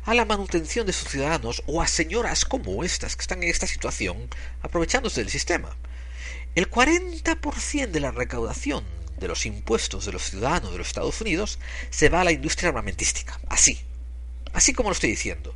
[0.06, 3.66] a la manutención de sus ciudadanos o a señoras como estas que están en esta
[3.66, 4.28] situación
[4.62, 5.76] aprovechándose del sistema.
[6.54, 8.84] El 40% de la recaudación
[9.18, 11.58] de los impuestos de los ciudadanos de los Estados Unidos
[11.90, 13.38] se va a la industria armamentística.
[13.48, 13.80] Así.
[14.52, 15.54] Así como lo estoy diciendo.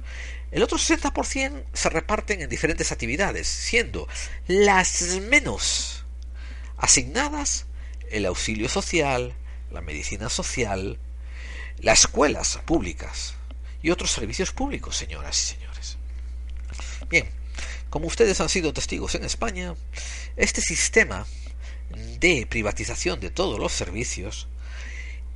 [0.51, 4.09] El otro 60% se reparten en diferentes actividades, siendo
[4.49, 6.05] las menos
[6.77, 7.67] asignadas
[8.11, 9.37] el auxilio social,
[9.71, 10.99] la medicina social,
[11.79, 13.35] las escuelas públicas,
[13.83, 15.97] y otros servicios públicos, señoras y señores.
[17.09, 17.29] Bien,
[17.89, 19.75] como ustedes han sido testigos en España,
[20.37, 21.27] este sistema
[22.21, 24.47] de privatización de todos los servicios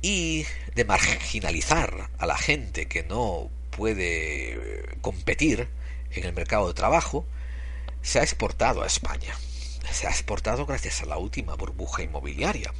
[0.01, 5.67] y de marginalizar a la gente que no puede competir
[6.11, 7.25] en el mercado de trabajo
[8.01, 9.35] se ha exportado a España.
[9.91, 12.73] Se ha exportado gracias a la última burbuja inmobiliaria.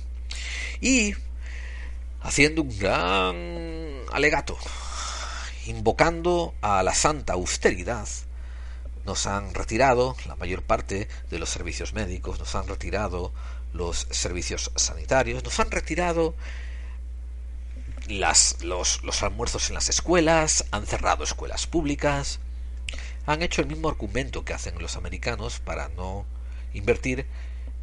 [0.82, 1.15] Y
[2.21, 4.58] haciendo un gran alegato
[5.65, 8.08] invocando a la santa austeridad,
[9.06, 13.34] nos han retirado la mayor parte de los servicios médicos, nos han retirado
[13.73, 16.36] los servicios sanitarios, nos han retirado
[18.08, 22.39] los, los almuerzos en las escuelas, han cerrado escuelas públicas,
[23.25, 26.25] han hecho el mismo argumento que hacen los americanos para no
[26.73, 27.25] invertir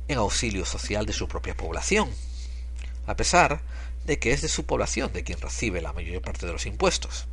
[0.09, 2.11] en auxilio social de su propia población,
[3.07, 3.61] a pesar
[4.05, 7.27] de que es de su población de quien recibe la mayor parte de los impuestos.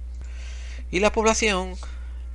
[0.91, 1.75] Y la población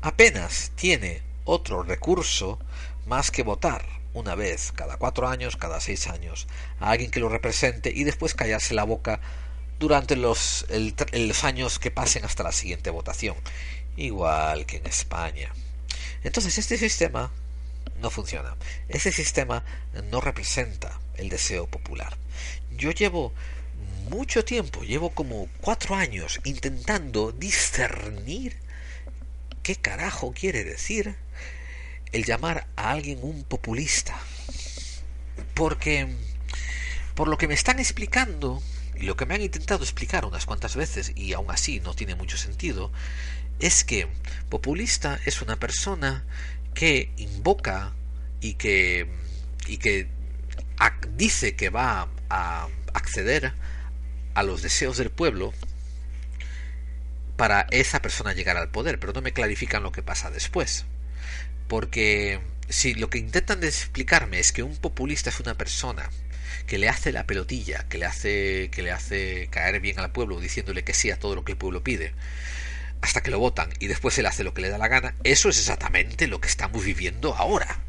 [0.00, 2.58] apenas tiene otro recurso
[3.06, 6.46] más que votar una vez cada cuatro años, cada seis años,
[6.78, 9.20] a alguien que lo represente y después callarse la boca
[9.80, 10.66] durante los,
[11.12, 13.36] los años que pasen hasta la siguiente votación,
[13.96, 15.52] igual que en España.
[16.22, 17.32] Entonces este sistema
[18.00, 18.56] no funciona.
[18.88, 19.64] Este sistema
[20.10, 22.16] no representa el deseo popular.
[22.76, 23.32] Yo llevo
[24.10, 28.56] mucho tiempo, llevo como cuatro años intentando discernir
[29.62, 31.16] qué carajo quiere decir
[32.12, 34.16] el llamar a alguien un populista.
[35.54, 36.08] Porque,
[37.14, 38.62] por lo que me están explicando,
[38.96, 42.14] y lo que me han intentado explicar unas cuantas veces, y aún así no tiene
[42.14, 42.92] mucho sentido,
[43.58, 44.08] es que
[44.48, 46.24] populista es una persona
[46.74, 47.92] que invoca
[48.40, 49.08] y que,
[49.66, 50.08] y que
[51.16, 53.54] dice que va a acceder
[54.34, 55.52] a los deseos del pueblo
[57.36, 60.84] para esa persona llegar al poder, pero no me clarifican lo que pasa después.
[61.68, 66.10] Porque si lo que intentan explicarme es que un populista es una persona
[66.66, 70.40] que le hace la pelotilla, que le hace que le hace caer bien al pueblo
[70.40, 72.14] diciéndole que sí a todo lo que el pueblo pide,
[73.02, 75.48] hasta que lo votan y después él hace lo que le da la gana, eso
[75.48, 77.80] es exactamente lo que estamos viviendo ahora.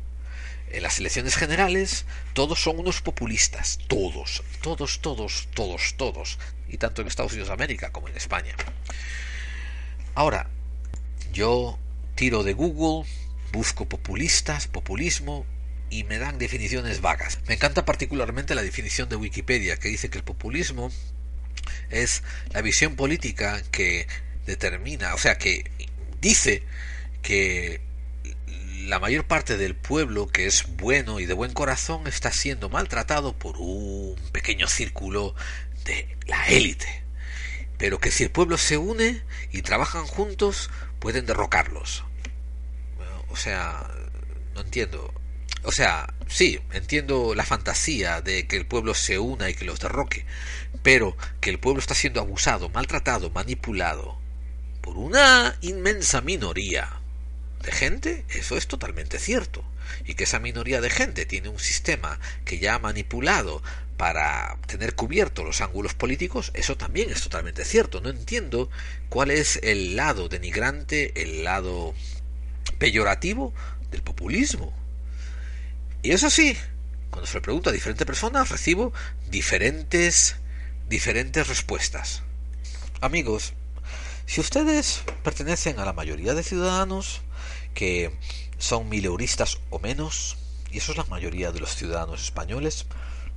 [0.75, 7.01] En las elecciones generales todos son unos populistas, todos, todos, todos, todos, todos, y tanto
[7.01, 8.53] en Estados Unidos de América como en España.
[10.15, 10.49] Ahora,
[11.31, 11.79] yo
[12.15, 13.09] tiro de Google,
[13.53, 15.45] busco populistas, populismo,
[15.89, 17.39] y me dan definiciones vagas.
[17.47, 20.91] Me encanta particularmente la definición de Wikipedia, que dice que el populismo
[21.89, 24.07] es la visión política que
[24.45, 25.71] determina, o sea, que
[26.19, 26.63] dice
[27.21, 27.79] que
[28.85, 33.33] la mayor parte del pueblo que es bueno y de buen corazón está siendo maltratado
[33.33, 35.35] por un pequeño círculo
[35.85, 37.03] de la élite.
[37.77, 40.69] Pero que si el pueblo se une y trabajan juntos,
[40.99, 42.05] pueden derrocarlos.
[43.29, 43.89] O sea,
[44.53, 45.13] no entiendo.
[45.63, 49.79] O sea, sí, entiendo la fantasía de que el pueblo se una y que los
[49.79, 50.25] derroque,
[50.83, 54.19] pero que el pueblo está siendo abusado, maltratado, manipulado
[54.81, 57.01] por una inmensa minoría
[57.65, 59.63] de gente, eso es totalmente cierto.
[60.05, 63.61] Y que esa minoría de gente tiene un sistema que ya ha manipulado
[63.97, 68.01] para tener cubiertos los ángulos políticos, eso también es totalmente cierto.
[68.01, 68.69] No entiendo
[69.09, 71.93] cuál es el lado denigrante, el lado
[72.77, 73.53] peyorativo
[73.91, 74.73] del populismo.
[76.01, 76.57] Y eso sí,
[77.09, 78.93] cuando se le pregunta a diferentes personas, recibo
[79.29, 80.35] diferentes,
[80.87, 82.21] diferentes respuestas.
[83.01, 83.53] Amigos,
[84.25, 87.21] si ustedes pertenecen a la mayoría de ciudadanos
[87.75, 88.11] que
[88.57, 90.37] son mileuristas o menos,
[90.71, 92.87] y eso es la mayoría de los ciudadanos españoles,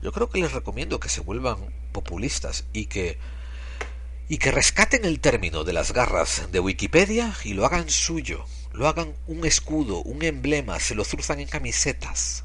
[0.01, 1.59] yo creo que les recomiendo que se vuelvan
[1.93, 3.19] populistas y que
[4.31, 8.87] y que rescaten el término de las garras de Wikipedia y lo hagan suyo, lo
[8.87, 12.45] hagan un escudo, un emblema, se lo zurzan en camisetas,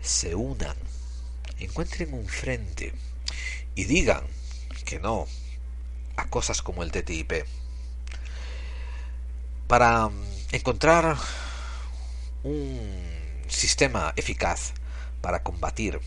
[0.00, 0.76] se unan,
[1.58, 2.92] encuentren un frente
[3.74, 4.22] y digan
[4.84, 5.26] que no
[6.16, 7.44] a cosas como el TTIP.
[9.66, 11.16] Para mm, encontrar
[12.42, 14.72] un sistema eficaz
[15.20, 16.00] para combatir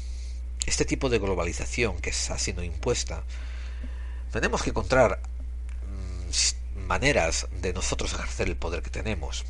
[0.66, 3.24] este tipo de globalización que está siendo impuesta,
[4.32, 5.22] tenemos que encontrar
[5.88, 9.46] mm, maneras de nosotros ejercer el poder que tenemos.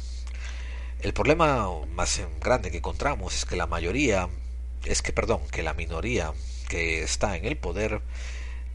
[0.99, 4.29] El problema más grande que encontramos es que la mayoría,
[4.85, 6.33] es que, perdón, que la minoría
[6.69, 8.01] que está en el poder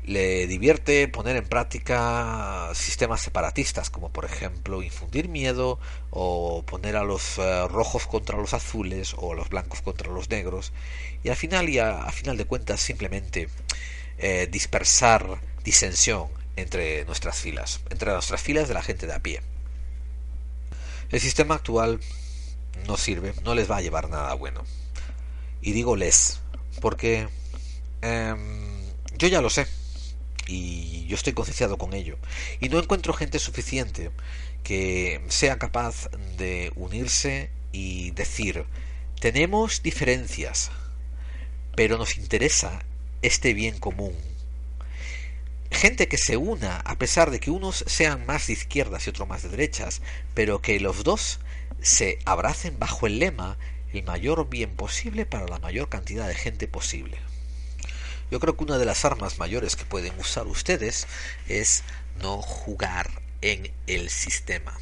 [0.08, 5.78] le divierte poner en práctica sistemas separatistas, como por ejemplo infundir miedo
[6.10, 10.30] o poner a los eh, rojos contra los azules o a los blancos contra los
[10.30, 10.72] negros
[11.22, 13.50] y al final y a, final de cuentas simplemente
[14.16, 19.42] eh, dispersar disensión entre nuestras filas, entre nuestras filas de la gente de a pie.
[21.10, 22.00] El sistema actual
[22.86, 24.64] no sirve, no les va a llevar nada bueno.
[25.60, 26.40] Y digo les,
[26.80, 27.28] porque
[28.00, 28.80] em,
[29.18, 29.66] yo ya lo sé
[30.48, 32.18] y yo estoy concienciado con ello.
[32.60, 34.10] Y no encuentro gente suficiente
[34.64, 38.64] que sea capaz de unirse y decir,
[39.20, 40.72] tenemos diferencias,
[41.76, 42.80] pero nos interesa
[43.22, 44.16] este bien común
[45.70, 49.28] gente que se una a pesar de que unos sean más de izquierdas y otros
[49.28, 50.02] más de derechas,
[50.34, 51.40] pero que los dos
[51.80, 53.58] se abracen bajo el lema
[53.92, 57.18] el mayor bien posible para la mayor cantidad de gente posible.
[58.30, 61.06] Yo creo que una de las armas mayores que pueden usar ustedes
[61.48, 61.82] es
[62.20, 64.76] no jugar en el sistema.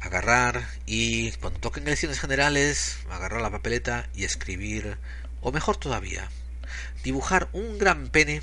[0.00, 4.98] Agarrar y cuando toquen elecciones generales, agarrar la papeleta y escribir,
[5.42, 6.28] o mejor todavía,
[7.04, 8.42] dibujar un gran pene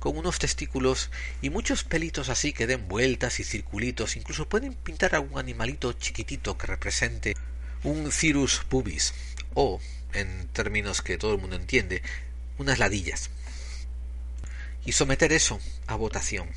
[0.00, 1.10] con unos testículos
[1.40, 5.92] y muchos pelitos así que den vueltas y circulitos, incluso pueden pintar a un animalito
[5.92, 7.36] chiquitito que represente
[7.84, 9.14] un cirrus pubis
[9.54, 9.80] o,
[10.12, 12.02] en términos que todo el mundo entiende,
[12.58, 13.30] unas ladillas.
[14.84, 16.48] Y someter eso a votación.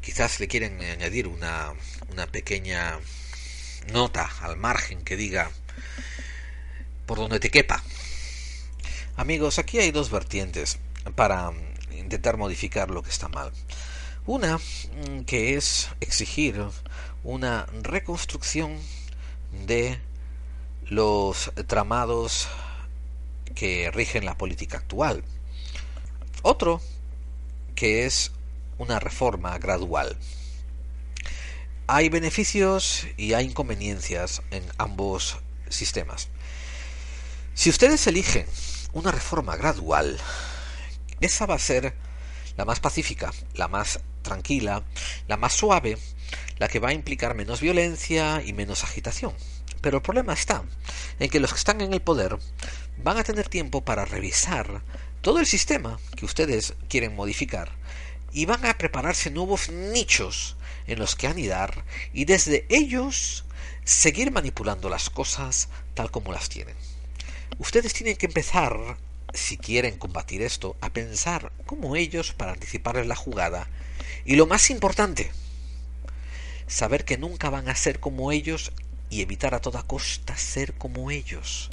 [0.00, 1.72] Quizás le quieren añadir una,
[2.10, 2.98] una pequeña
[3.92, 5.50] nota al margen que diga
[7.06, 7.82] por donde te quepa.
[9.16, 10.78] Amigos, aquí hay dos vertientes
[11.14, 11.52] para
[11.90, 13.52] intentar modificar lo que está mal.
[14.26, 16.62] Una mm, que es exigir
[17.24, 18.78] una reconstrucción
[19.66, 19.98] de
[20.84, 22.48] los tramados
[23.58, 25.24] que rigen la política actual.
[26.42, 26.80] Otro
[27.74, 28.30] que es
[28.78, 30.16] una reforma gradual.
[31.88, 35.38] Hay beneficios y hay inconveniencias en ambos
[35.68, 36.28] sistemas.
[37.54, 38.46] Si ustedes eligen
[38.92, 40.18] una reforma gradual,
[41.20, 41.94] esa va a ser
[42.56, 44.84] la más pacífica, la más tranquila,
[45.26, 45.98] la más suave,
[46.58, 49.32] la que va a implicar menos violencia y menos agitación.
[49.80, 50.62] Pero el problema está
[51.18, 52.38] en que los que están en el poder
[53.02, 54.82] van a tener tiempo para revisar
[55.20, 57.70] todo el sistema que ustedes quieren modificar
[58.32, 63.44] y van a prepararse nuevos nichos en los que anidar y desde ellos
[63.84, 66.76] seguir manipulando las cosas tal como las tienen.
[67.58, 68.76] Ustedes tienen que empezar,
[69.32, 73.68] si quieren combatir esto, a pensar como ellos para anticiparles la jugada
[74.24, 75.30] y lo más importante,
[76.66, 78.72] saber que nunca van a ser como ellos
[79.10, 81.70] y evitar a toda costa ser como ellos.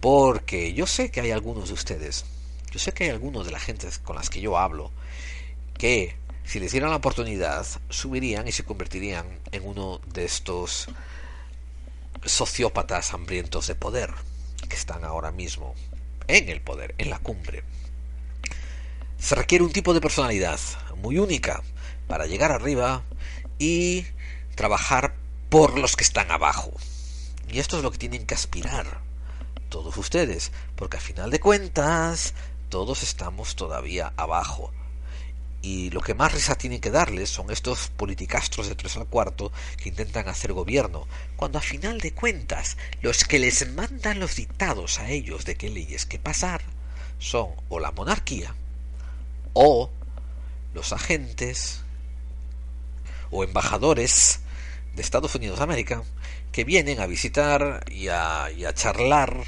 [0.00, 2.24] Porque yo sé que hay algunos de ustedes,
[2.70, 4.90] yo sé que hay algunos de la gente con las que yo hablo,
[5.78, 10.88] que si les dieran la oportunidad subirían y se convertirían en uno de estos
[12.24, 14.12] sociópatas hambrientos de poder
[14.68, 15.74] que están ahora mismo
[16.28, 17.62] en el poder, en la cumbre.
[19.18, 20.60] Se requiere un tipo de personalidad
[20.96, 21.62] muy única
[22.06, 23.02] para llegar arriba
[23.58, 24.04] y
[24.54, 25.14] trabajar
[25.48, 26.72] por los que están abajo.
[27.48, 29.05] Y esto es lo que tienen que aspirar
[29.68, 32.34] todos ustedes, porque a final de cuentas
[32.68, 34.72] todos estamos todavía abajo.
[35.62, 39.50] Y lo que más risa tienen que darles son estos politicastros de tres al cuarto
[39.76, 45.00] que intentan hacer gobierno, cuando a final de cuentas los que les mandan los dictados
[45.00, 46.62] a ellos de qué leyes que pasar
[47.18, 48.54] son o la monarquía
[49.54, 49.90] o
[50.74, 51.80] los agentes
[53.30, 54.40] o embajadores
[54.94, 56.02] de Estados Unidos de América
[56.56, 59.44] que vienen a visitar y a, y a charlar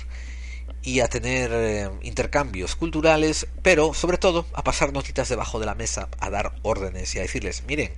[0.82, 5.74] y a tener eh, intercambios culturales, pero sobre todo a pasar notitas debajo de la
[5.74, 7.92] mesa, a dar órdenes y a decirles, miren,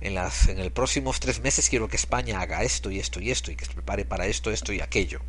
[0.00, 3.30] en las en el próximos tres meses quiero que España haga esto y esto y
[3.30, 5.20] esto y que se prepare para esto, esto y aquello.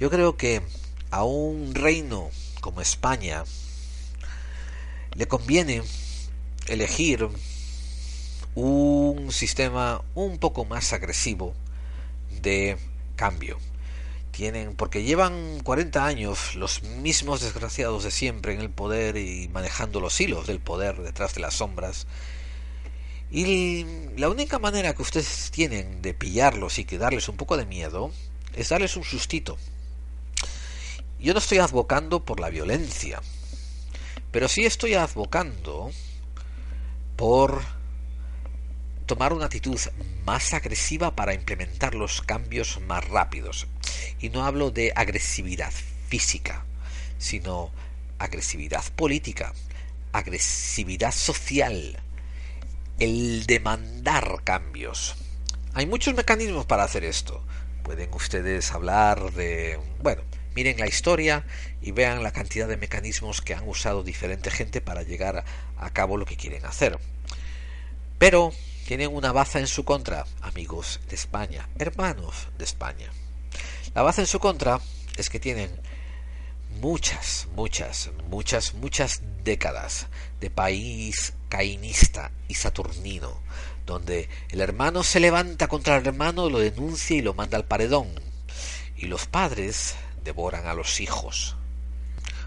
[0.00, 0.62] Yo creo que
[1.10, 2.30] a un reino
[2.62, 3.44] como España
[5.12, 5.82] le conviene
[6.66, 7.28] elegir
[8.60, 11.54] un sistema un poco más agresivo
[12.42, 12.76] de
[13.14, 13.56] cambio
[14.32, 20.00] tienen porque llevan 40 años los mismos desgraciados de siempre en el poder y manejando
[20.00, 22.06] los hilos del poder detrás de las sombras.
[23.30, 23.84] Y
[24.16, 28.10] la única manera que ustedes tienen de pillarlos y que darles un poco de miedo
[28.54, 29.56] es darles un sustito.
[31.20, 33.20] Yo no estoy advocando por la violencia,
[34.32, 35.90] pero sí estoy advocando
[37.16, 37.77] por
[39.08, 39.80] tomar una actitud
[40.26, 43.66] más agresiva para implementar los cambios más rápidos.
[44.20, 45.72] Y no hablo de agresividad
[46.08, 46.64] física,
[47.16, 47.72] sino
[48.18, 49.54] agresividad política,
[50.12, 51.98] agresividad social,
[52.98, 55.16] el demandar cambios.
[55.72, 57.42] Hay muchos mecanismos para hacer esto.
[57.84, 60.22] Pueden ustedes hablar de, bueno,
[60.54, 61.46] miren la historia
[61.80, 65.44] y vean la cantidad de mecanismos que han usado diferente gente para llegar
[65.78, 66.98] a cabo lo que quieren hacer.
[68.18, 68.52] Pero
[68.88, 73.12] tienen una baza en su contra, amigos de España, hermanos de España.
[73.94, 74.80] La baza en su contra
[75.18, 75.70] es que tienen
[76.80, 80.06] muchas, muchas, muchas, muchas décadas
[80.40, 83.42] de país cainista y saturnino,
[83.84, 88.08] donde el hermano se levanta contra el hermano, lo denuncia y lo manda al paredón,
[88.96, 91.56] y los padres devoran a los hijos.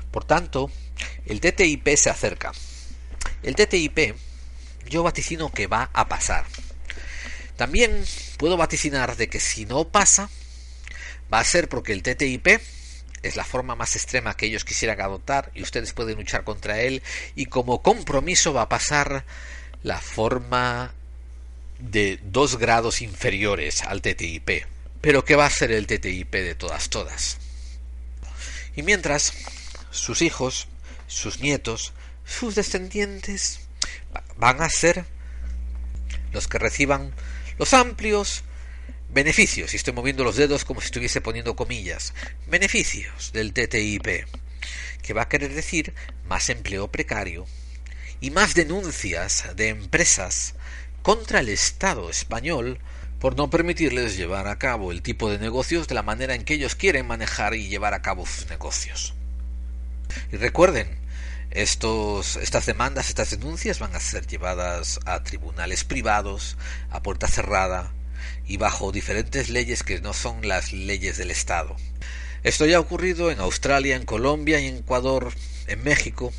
[0.10, 0.72] Por tanto,
[1.28, 2.52] el TTIP se acerca.
[3.44, 4.16] El TTIP
[4.92, 6.46] yo vaticino que va a pasar.
[7.56, 8.04] También
[8.38, 10.30] puedo vaticinar de que si no pasa,
[11.34, 12.48] va a ser porque el TTIP
[13.24, 17.02] es la forma más extrema que ellos quisieran adoptar y ustedes pueden luchar contra él
[17.36, 19.26] y como compromiso va a pasar
[19.84, 20.94] la forma
[21.80, 24.66] de dos grados inferiores al TTIP.
[25.00, 27.38] Pero ¿qué va a ser el TTIP de todas todas?
[28.76, 29.34] Y mientras,
[29.90, 30.68] sus hijos,
[31.08, 31.94] sus nietos,
[32.26, 33.61] sus descendientes
[34.38, 35.06] van a ser
[36.32, 37.14] los que reciban
[37.58, 38.44] los amplios
[39.14, 42.14] beneficios, y estoy moviendo los dedos como si estuviese poniendo comillas,
[42.48, 44.26] beneficios del TTIP,
[45.02, 45.94] que va a querer decir
[46.28, 47.46] más empleo precario
[48.22, 50.56] y más denuncias de empresas
[51.02, 52.80] contra el Estado español
[53.20, 56.56] por no permitirles llevar a cabo el tipo de negocios de la manera en que
[56.56, 59.14] ellos quieren manejar y llevar a cabo sus negocios.
[60.32, 61.01] Y recuerden,
[61.52, 66.58] estos, estas demandas, estas denuncias van a ser llevadas a tribunales privados,
[66.90, 67.92] a puerta cerrada
[68.48, 71.76] y bajo diferentes leyes que no son las leyes del Estado.
[72.44, 75.34] Esto ya ha ocurrido en Australia, en Colombia, en Ecuador,
[75.68, 76.34] en México,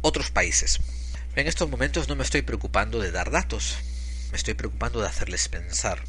[0.00, 0.80] otros países.
[1.34, 3.78] En estos momentos no me estoy preocupando de dar datos,
[4.30, 6.04] me estoy preocupando de hacerles pensar.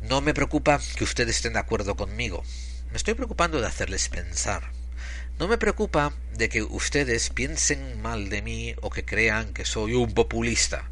[0.00, 2.42] No me preocupa que ustedes estén de acuerdo conmigo,
[2.90, 4.77] me estoy preocupando de hacerles pensar.
[5.38, 9.94] No me preocupa de que ustedes piensen mal de mí o que crean que soy
[9.94, 10.90] un populista.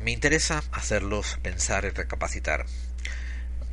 [0.00, 2.66] Me interesa hacerlos pensar y recapacitar.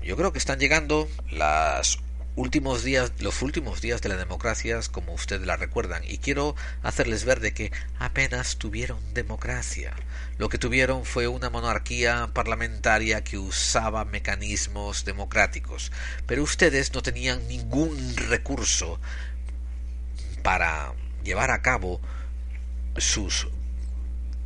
[0.04, 1.98] yo creo que están llegando las
[2.36, 7.26] últimos días, los últimos días de la democracia, como ustedes la recuerdan, y quiero hacerles
[7.26, 9.96] ver de que apenas tuvieron democracia.
[10.38, 15.92] Lo que tuvieron fue una monarquía parlamentaria que usaba mecanismos democráticos,
[16.28, 19.00] pero ustedes no tenían ningún recurso
[20.44, 22.00] para llevar a cabo
[22.98, 23.48] sus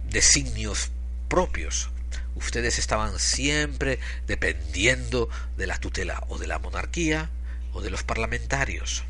[0.09, 0.91] designios
[1.27, 1.89] propios.
[2.35, 5.27] Ustedes estaban siempre dependiendo
[5.57, 7.29] de la tutela o de la monarquía
[7.73, 9.03] o de los parlamentarios.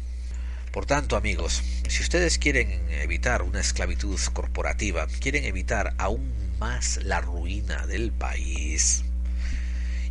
[0.71, 7.21] Por tanto, amigos, si ustedes quieren evitar una esclavitud corporativa, quieren evitar aún más la
[7.21, 9.03] ruina del país,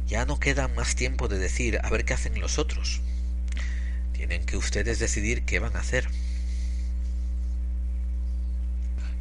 [0.06, 3.00] ya no queda más tiempo de decir a ver qué hacen los otros.
[4.12, 6.08] Tienen que ustedes decidir qué van a hacer.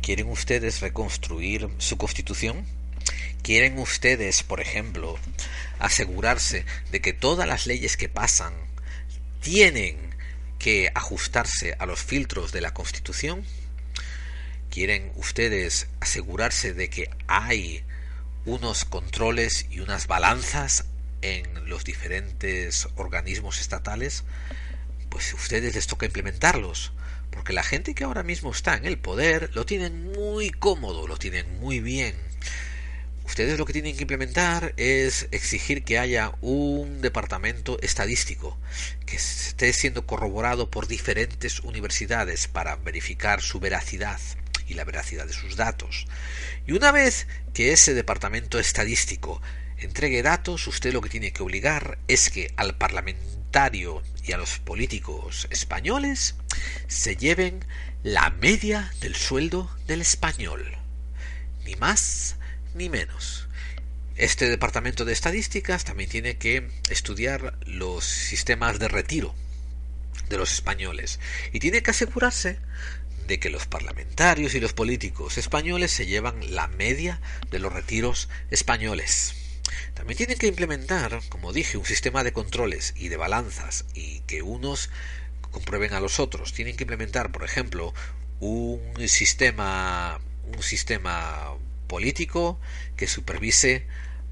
[0.05, 2.63] ¿Quieren ustedes reconstruir su constitución?
[3.41, 5.17] ¿Quieren ustedes, por ejemplo,
[5.79, 8.53] asegurarse de que todas las leyes que pasan
[9.41, 9.97] tienen
[10.59, 13.43] que ajustarse a los filtros de la Constitución?
[14.69, 17.83] ¿Quieren ustedes asegurarse de que hay
[18.45, 20.85] unos controles y unas balanzas
[21.23, 24.23] en los diferentes organismos estatales?
[25.09, 26.91] Pues a ustedes les toca implementarlos
[27.35, 31.17] porque la gente que ahora mismo está en el poder lo tienen muy cómodo, lo
[31.17, 32.15] tienen muy bien.
[33.25, 38.57] Ustedes lo que tienen que implementar es exigir que haya un departamento estadístico
[39.05, 44.19] que esté siendo corroborado por diferentes universidades para verificar su veracidad
[44.67, 46.07] y la veracidad de sus datos.
[46.65, 49.41] Y una vez que ese departamento estadístico
[49.77, 52.77] entregue datos, usted lo que tiene que obligar es que al
[53.55, 56.35] y a los políticos españoles
[56.87, 57.63] se lleven
[58.03, 60.75] la media del sueldo del español.
[61.63, 62.35] Ni más
[62.73, 63.47] ni menos.
[64.17, 69.33] Este departamento de estadísticas también tiene que estudiar los sistemas de retiro
[70.27, 71.21] de los españoles
[71.53, 72.59] y tiene que asegurarse
[73.25, 78.27] de que los parlamentarios y los políticos españoles se llevan la media de los retiros
[78.51, 79.44] españoles.
[79.93, 84.41] También tienen que implementar, como dije, un sistema de controles y de balanzas y que
[84.41, 84.89] unos
[85.51, 86.53] comprueben a los otros.
[86.53, 87.93] Tienen que implementar, por ejemplo,
[88.39, 90.19] un sistema
[90.53, 91.55] un sistema
[91.87, 92.59] político
[92.95, 93.87] que supervise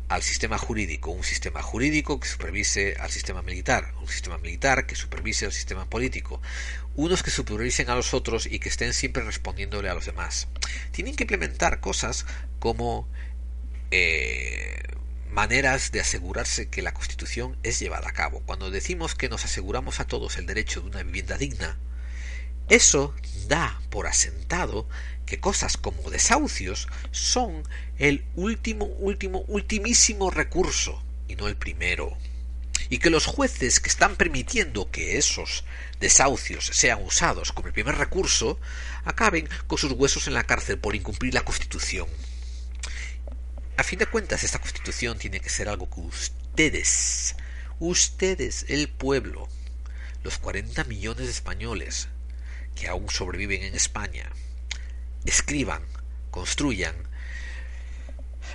[0.10, 4.96] al sistema jurídico, un sistema jurídico que supervise al sistema militar, un sistema militar que
[4.96, 6.42] supervise al sistema político,
[6.96, 10.48] unos que supervisen a los otros y que estén siempre respondiéndole a los demás.
[10.92, 12.26] Tienen que implementar cosas
[12.60, 13.08] como
[13.92, 14.84] eh,
[15.34, 18.42] maneras de asegurarse que la Constitución es llevada a cabo.
[18.46, 21.78] Cuando decimos que nos aseguramos a todos el derecho de una vivienda digna,
[22.70, 23.16] eso
[23.48, 24.88] da por asentado
[25.26, 27.64] que cosas como desahucios son
[27.98, 32.16] el último, último, ultimísimo recurso y no el primero.
[32.90, 35.64] Y que los jueces que están permitiendo que esos
[36.00, 38.60] desahucios sean usados como el primer recurso
[39.04, 42.08] acaben con sus huesos en la cárcel por incumplir la Constitución.
[43.76, 47.36] A fin de cuentas, esta constitución tiene que ser algo que ustedes,
[47.80, 49.50] ustedes, el pueblo,
[50.24, 52.08] los 40 millones de españoles
[52.76, 54.32] que aún sobreviven en España,
[55.26, 55.84] escriban,
[56.30, 56.96] construyan,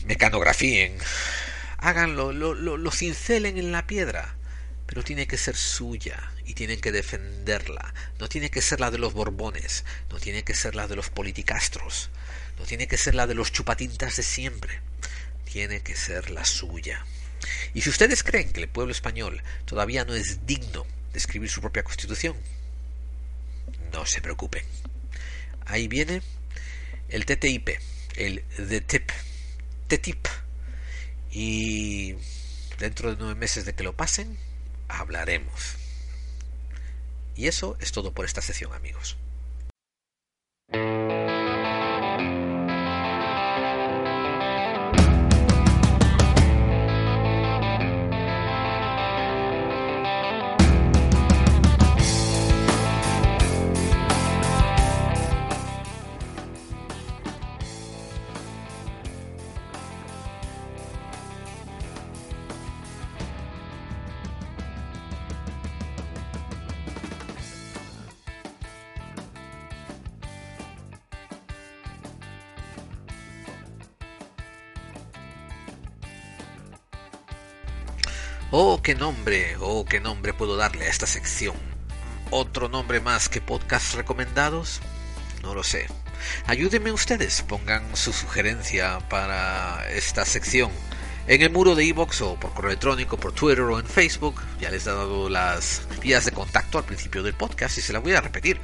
[0.04, 0.96] mecanografíen,
[1.78, 4.36] háganlo, lo, lo, lo cincelen en la piedra,
[4.86, 7.92] pero tiene que ser suya y tienen que defenderla.
[8.20, 11.10] No tiene que ser la de los Borbones, no tiene que ser la de los
[11.10, 12.10] politicastros,
[12.58, 14.80] no tiene que ser la de los chupatintas de siempre
[15.50, 17.04] tiene que ser la suya.
[17.72, 21.60] Y si ustedes creen que el pueblo español todavía no es digno de escribir su
[21.60, 22.36] propia constitución,
[23.92, 24.64] no se preocupen.
[25.66, 26.22] Ahí viene
[27.08, 27.68] el TTIP,
[28.16, 29.10] el TTIP,
[29.86, 30.28] TTIP.
[31.30, 32.14] Y
[32.78, 34.38] dentro de nueve meses de que lo pasen,
[34.88, 35.76] hablaremos.
[37.36, 39.16] Y eso es todo por esta sesión, amigos.
[78.88, 81.54] Qué nombre, oh, qué nombre puedo darle a esta sección.
[82.30, 84.80] ¿Otro nombre más que podcast recomendados?
[85.42, 85.88] No lo sé.
[86.46, 90.70] Ayúdenme ustedes, pongan su sugerencia para esta sección
[91.26, 94.40] en el muro de iBox o por correo electrónico, por Twitter o en Facebook.
[94.58, 98.02] Ya les he dado las vías de contacto al principio del podcast y se las
[98.02, 98.58] voy a repetir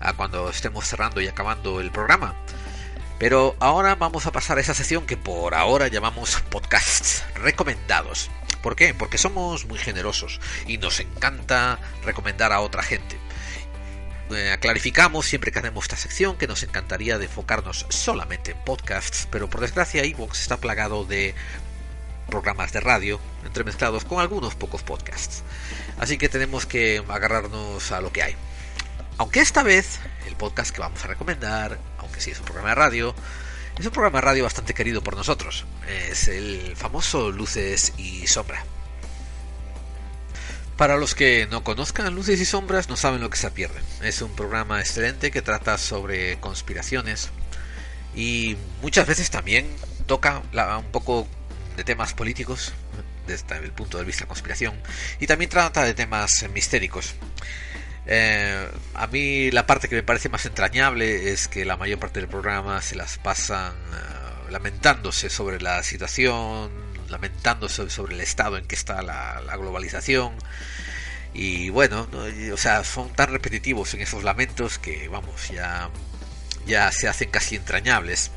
[0.00, 2.34] a cuando estemos cerrando y acabando el programa.
[3.18, 8.30] Pero ahora vamos a pasar a esa sección que por ahora llamamos podcasts recomendados.
[8.62, 8.94] ¿Por qué?
[8.94, 13.18] Porque somos muy generosos y nos encanta recomendar a otra gente.
[14.30, 19.26] Eh, clarificamos siempre que hacemos esta sección que nos encantaría de enfocarnos solamente en podcasts,
[19.30, 21.34] pero por desgracia iVoox está plagado de
[22.28, 25.42] programas de radio entremezclados con algunos pocos podcasts.
[25.98, 28.36] Así que tenemos que agarrarnos a lo que hay.
[29.16, 32.74] Aunque esta vez el podcast que vamos a recomendar, aunque sí es un programa de
[32.74, 33.14] radio,
[33.78, 35.64] es un programa de radio bastante querido por nosotros.
[36.10, 38.64] Es el famoso Luces y Sombra.
[40.76, 43.82] Para los que no conozcan Luces y Sombras, no saben lo que se pierden.
[44.02, 47.30] Es un programa excelente que trata sobre conspiraciones
[48.14, 49.68] y muchas veces también
[50.06, 50.42] toca
[50.78, 51.28] un poco
[51.76, 52.72] de temas políticos
[53.26, 54.74] desde el punto de vista de conspiración
[55.20, 57.14] y también trata de temas mistéricos.
[58.10, 62.20] Eh, a mí la parte que me parece más entrañable es que la mayor parte
[62.20, 66.70] del programa se las pasan eh, lamentándose sobre la situación,
[67.10, 70.32] lamentándose sobre el estado en que está la, globalización.
[71.34, 72.08] Y bueno,
[72.52, 75.90] o sea, son tan repetitivos en esos lamentos que, vamos, ya,
[76.66, 78.30] ya se hacen casi entrañables.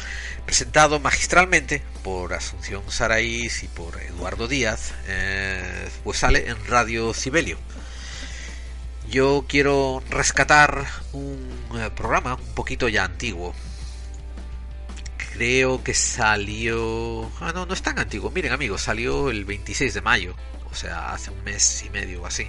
[0.45, 7.57] Presentado magistralmente por Asunción Saraís y por Eduardo Díaz, eh, pues sale en Radio Cibelio.
[9.11, 11.37] Yo quiero rescatar un
[11.75, 13.53] eh, programa un poquito ya antiguo,
[15.33, 17.29] creo que salió...
[17.41, 18.31] Ah, no, no es tan antiguo.
[18.31, 20.35] Miren amigos, salió el 26 de mayo.
[20.71, 22.47] O sea, hace un mes y medio o así.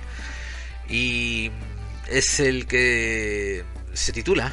[0.88, 1.50] Y
[2.08, 4.52] es el que se titula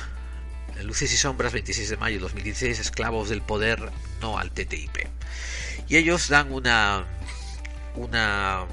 [0.81, 4.97] Luces y Sombras 26 de mayo 2016, Esclavos del Poder, no al TTIP.
[5.87, 7.05] Y ellos dan una...
[7.95, 8.65] una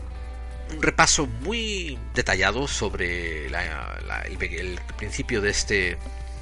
[0.75, 5.99] un repaso muy detallado sobre el, principio de este, de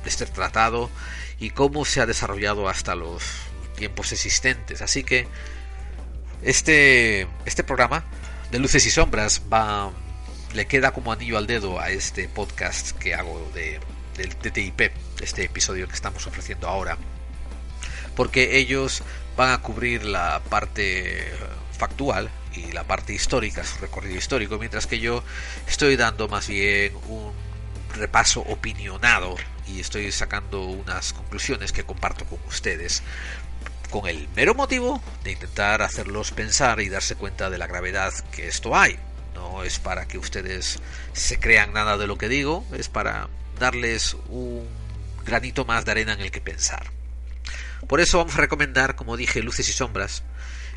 [0.06, 0.90] este tratado
[1.38, 3.22] y cómo se ha desarrollado hasta los
[3.76, 4.82] tiempos existentes.
[4.82, 5.26] Así que
[6.42, 8.04] este, este programa
[8.50, 9.92] de luces y sombras va
[10.54, 13.80] le queda como anillo al dedo a este podcast que hago de,
[14.16, 16.96] del TTIP, este episodio que estamos ofreciendo ahora,
[18.14, 19.02] porque ellos
[19.36, 21.28] van a cubrir la parte
[21.76, 25.22] factual y la parte histórica, su recorrido histórico, mientras que yo
[25.66, 27.32] estoy dando más bien un
[27.94, 29.36] repaso opinionado
[29.66, 33.02] y estoy sacando unas conclusiones que comparto con ustedes
[33.90, 38.48] con el mero motivo de intentar hacerlos pensar y darse cuenta de la gravedad que
[38.48, 38.98] esto hay.
[39.34, 40.80] No es para que ustedes
[41.12, 43.28] se crean nada de lo que digo, es para
[43.58, 44.66] darles un
[45.24, 46.90] granito más de arena en el que pensar.
[47.86, 50.24] Por eso vamos a recomendar, como dije, Luces y Sombras,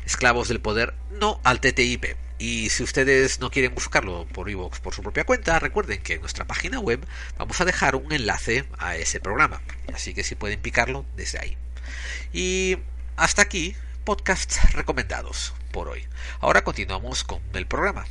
[0.08, 2.16] Esclavos del Poder, no al TTIP.
[2.38, 6.22] Y si ustedes no quieren buscarlo por iVoox por su propia cuenta, recuerden que en
[6.22, 7.06] nuestra página web
[7.36, 9.60] vamos a dejar un enlace a ese programa.
[9.92, 11.58] Así que si pueden picarlo desde ahí.
[12.32, 12.78] Y
[13.16, 16.06] hasta aquí, podcasts recomendados por hoy.
[16.40, 18.06] Ahora continuamos con el programa.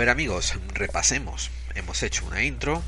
[0.00, 1.50] Ver amigos, repasemos.
[1.74, 2.82] Hemos hecho una intro,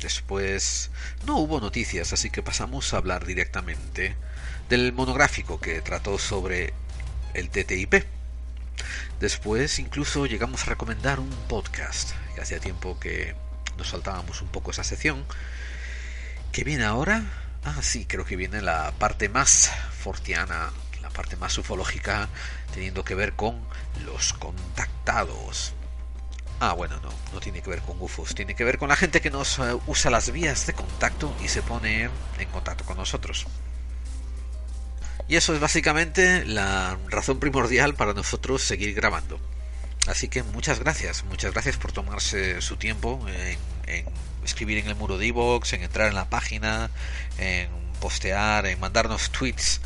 [0.00, 0.90] después
[1.26, 4.16] no hubo noticias, así que pasamos a hablar directamente
[4.70, 6.72] del monográfico que trató sobre
[7.34, 8.06] el TTIP.
[9.20, 13.34] Después incluso llegamos a recomendar un podcast, que hacía tiempo que
[13.76, 15.26] nos saltábamos un poco esa sección.
[16.52, 17.22] ¿Qué viene ahora?
[17.64, 19.70] Ah, sí, creo que viene la parte más
[20.02, 20.70] fortiana,
[21.02, 22.30] la parte más ufológica,
[22.72, 23.60] teniendo que ver con
[24.06, 25.75] los contactados.
[26.58, 29.20] Ah, bueno, no, no tiene que ver con UFOs, tiene que ver con la gente
[29.20, 33.46] que nos eh, usa las vías de contacto y se pone en contacto con nosotros.
[35.28, 39.40] Y eso es básicamente la razón primordial para nosotros seguir grabando.
[40.06, 43.20] Así que muchas gracias, muchas gracias por tomarse su tiempo
[43.86, 44.06] en,
[44.44, 46.90] escribir en el muro de iVoox, en entrar en la página,
[47.38, 47.68] en
[48.00, 49.80] postear, en mandarnos tweets.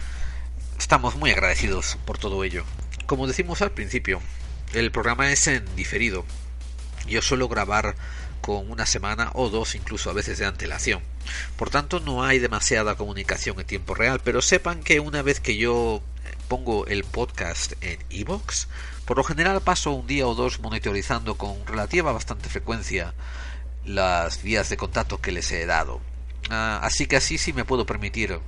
[0.79, 2.65] Estamos muy agradecidos por todo ello.
[3.07, 4.21] Como decimos al principio,
[4.75, 6.27] el programa es en diferido,
[7.07, 7.97] yo suelo grabar
[8.41, 11.03] con una semana o dos incluso a veces de antelación.
[11.57, 15.57] Por tanto no hay demasiada comunicación en tiempo real, pero sepan que una vez que
[15.57, 16.03] yo
[16.49, 18.67] pongo el podcast en iVoox,
[19.05, 23.15] por lo general paso un día o dos monitorizando con relativa bastante frecuencia
[23.85, 26.01] las vías de contacto que les he dado.
[26.51, 28.39] Ah, así que así sí me puedo permitir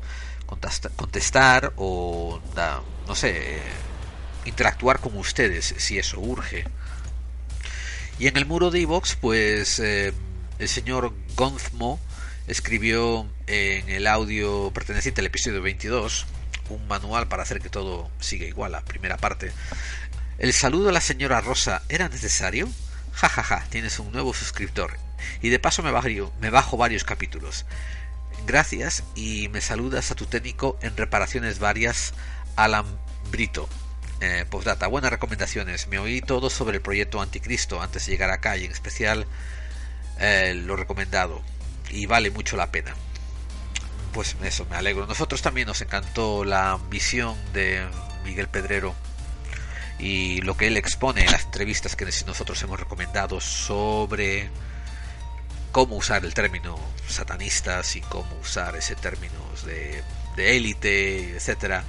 [0.96, 2.40] contestar o,
[3.06, 3.60] no sé,
[4.44, 6.64] interactuar con ustedes si eso urge.
[8.18, 10.12] Y en el muro de iVox, pues eh,
[10.58, 11.98] el señor Gonzmo
[12.46, 16.26] escribió en el audio perteneciente al episodio 22
[16.68, 19.52] un manual para hacer que todo siga igual, la primera parte.
[20.38, 22.68] El saludo a la señora Rosa era necesario.
[23.12, 24.96] Ja ja ja, tienes un nuevo suscriptor.
[25.40, 26.08] Y de paso me bajo,
[26.40, 27.66] me bajo varios capítulos.
[28.46, 32.14] Gracias y me saludas a tu técnico en reparaciones varias,
[32.56, 32.86] Alan
[33.30, 33.68] Brito.
[34.24, 35.88] Eh, postdata, buenas recomendaciones.
[35.88, 39.26] Me oí todo sobre el proyecto Anticristo antes de llegar acá y en especial
[40.20, 41.42] eh, lo recomendado.
[41.90, 42.94] Y vale mucho la pena.
[44.12, 45.08] Pues eso, me alegro.
[45.08, 47.84] Nosotros también nos encantó la visión de
[48.22, 48.94] Miguel Pedrero
[49.98, 54.50] y lo que él expone en las entrevistas que nosotros hemos recomendado sobre
[55.72, 59.34] cómo usar el término satanistas y cómo usar ese término
[59.66, 60.04] de,
[60.36, 61.82] élite, etcétera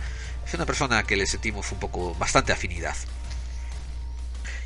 [0.53, 2.95] es una persona que le sentimos un poco bastante afinidad.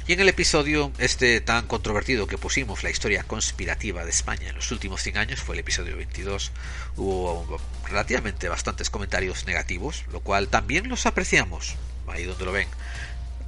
[0.05, 4.55] Y en el episodio este tan controvertido que pusimos, la historia conspirativa de España en
[4.55, 6.51] los últimos 100 años, fue el episodio 22,
[6.97, 11.75] hubo relativamente bastantes comentarios negativos, lo cual también los apreciamos,
[12.07, 12.67] ahí donde lo ven.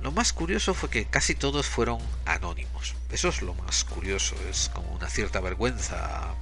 [0.02, 2.96] Lo más curioso fue que casi todos fueron anónimos.
[3.12, 6.36] Eso es lo más curioso, es como una cierta vergüenza,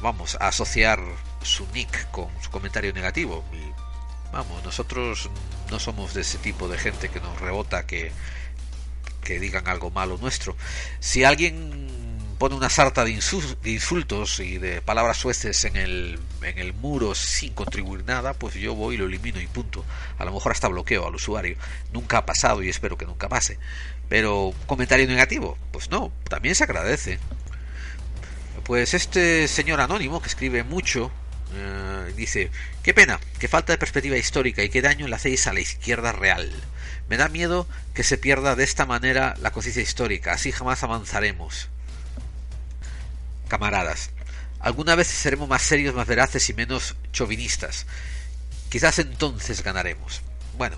[0.00, 1.00] vamos, a asociar
[1.42, 3.44] su nick con su comentario negativo.
[4.32, 5.28] Vamos, nosotros
[5.70, 8.12] no somos de ese tipo de gente que nos rebota que,
[9.22, 10.56] que digan algo malo nuestro.
[11.00, 11.90] Si alguien
[12.40, 17.52] pone una sarta de, insultos y de palabras sueces en el, en el muro sin
[17.52, 19.84] contribuir nada, pues yo voy y lo elimino y punto.
[20.16, 21.58] A lo mejor hasta bloqueo al usuario.
[21.92, 23.58] Nunca ha pasado y espero que nunca pase.
[24.08, 27.18] Pero comentario negativo, pues no, también se agradece.
[28.64, 31.12] Pues este señor anónimo que escribe mucho
[31.54, 32.50] eh, dice,
[32.82, 36.12] qué pena, qué falta de perspectiva histórica y qué daño le hacéis a la izquierda
[36.12, 36.50] real.
[37.08, 41.68] Me da miedo que se pierda de esta manera la conciencia histórica, así jamás avanzaremos.
[43.48, 44.10] Camaradas,
[44.60, 47.86] alguna vez seremos más serios, más veraces y menos chauvinistas.
[48.68, 50.22] Quizás entonces ganaremos.
[50.56, 50.76] Bueno,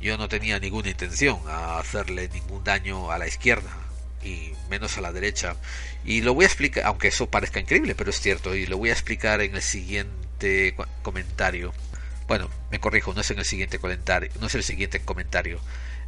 [0.00, 3.70] yo no tenía ninguna intención a hacerle ningún daño a la izquierda
[4.22, 5.56] y menos a la derecha
[6.04, 8.90] y lo voy a explicar, aunque eso parezca increíble, pero es cierto, y lo voy
[8.90, 11.72] a explicar en el siguiente comentario.
[12.28, 15.60] Bueno, me corrijo, no es en el siguiente comentario, no es el siguiente comentario.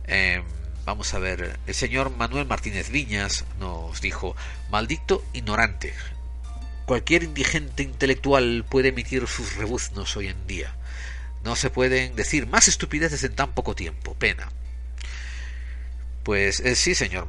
[0.07, 0.44] Em,
[0.84, 4.36] vamos a ver, el señor Manuel Martínez Viñas nos dijo,
[4.70, 5.94] maldito ignorante.
[6.84, 10.74] Cualquier indigente intelectual puede emitir sus rebuznos hoy en día.
[11.42, 14.14] No se pueden decir más estupideces en tan poco tiempo.
[14.14, 14.51] Pena.
[16.22, 17.26] Pues eh, sí, señor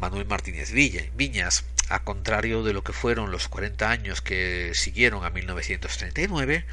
[0.00, 5.30] Manuel Martínez Viñas a contrario de lo que fueron los 40 años que siguieron a
[5.30, 6.64] 1939,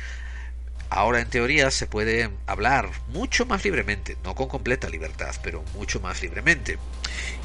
[0.90, 6.00] ahora en teoría se puede hablar mucho más libremente, no con completa libertad, pero mucho
[6.00, 6.78] más libremente.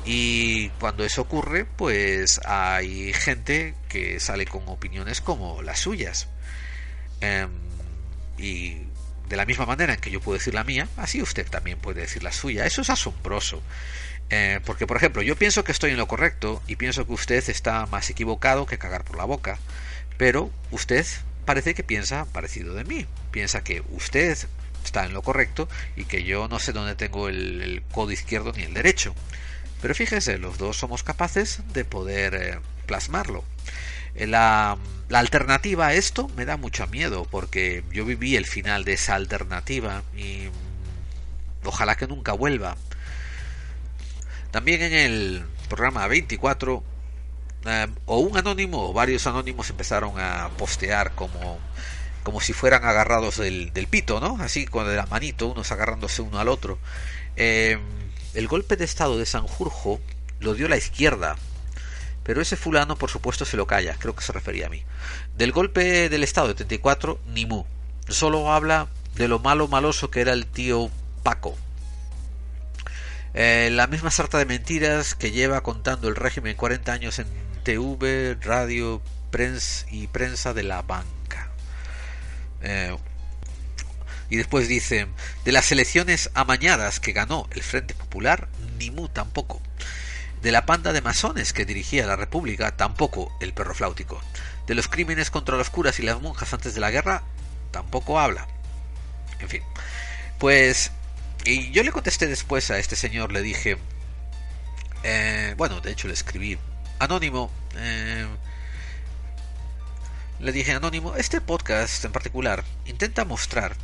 [0.05, 6.29] Y cuando eso ocurre, pues hay gente que sale con opiniones como las suyas.
[7.21, 7.51] Em,
[8.39, 8.79] y
[9.29, 12.03] de la misma manera en que yo puedo decir la mía, así usted también puede
[12.03, 12.67] decir la suya.
[12.67, 13.63] Eso es asombroso.
[14.35, 17.45] Eh, porque, por ejemplo, yo pienso que estoy en lo correcto y pienso que usted
[17.51, 19.59] está más equivocado que cagar por la boca.
[20.17, 21.07] Pero usted
[21.45, 23.07] parece que piensa parecido de mí.
[23.31, 24.39] Piensa que usted
[24.83, 28.63] está en lo correcto y que yo no sé dónde tengo el, codo izquierdo ni
[28.63, 29.15] el derecho.
[29.83, 33.45] Pero fíjese, los dos somos capaces de poder eh, plasmarlo.
[34.15, 34.79] Eh, la,
[35.11, 39.15] la, alternativa a esto me da mucho miedo porque yo viví el final de esa
[39.15, 40.49] alternativa y
[41.65, 42.79] ojalá que nunca vuelva.
[44.53, 46.85] También en el programa 24,
[47.65, 51.59] eh, o un anónimo o varios anónimos empezaron a postear como,
[52.23, 54.37] como si fueran agarrados del, pito, ¿no?
[54.43, 56.79] Así con la manito, unos agarrándose uno al otro.
[57.37, 57.79] Eh,
[58.35, 60.01] el golpe de estado de Sanjurjo
[60.39, 61.37] lo dio la izquierda,
[62.23, 64.83] pero ese fulano, por supuesto, se lo calla, creo que se refería a mí.
[65.35, 67.65] Del golpe del estado de 34, ni mu.
[68.07, 70.91] Solo habla de lo malo maloso que era el tío
[71.23, 71.57] Paco,
[73.35, 77.27] eh, la misma sarta de mentiras que lleva contando el régimen 40 años en
[77.65, 81.51] TV, radio prensa y prensa de la banca.
[82.63, 82.97] Eh,
[84.29, 85.09] y después dice,
[85.45, 89.61] de las elecciones amañadas que ganó el Frente Popular, ni mu tampoco.
[90.41, 94.21] De la panda de masones que dirigía la República, tampoco el perro flautico.
[94.67, 97.23] De los crímenes contra los curas y las monjas antes de la guerra,
[97.73, 98.49] tampoco habla.
[99.39, 99.63] En fin,
[100.39, 100.93] Pues,
[101.45, 103.77] y yo le contesté después a este señor, le dije,
[105.03, 106.59] eh, bueno, de hecho le escribí,
[106.99, 108.27] anónimo, eh,
[110.41, 113.77] le dije, anónimo, este podcast en particular intenta mostrar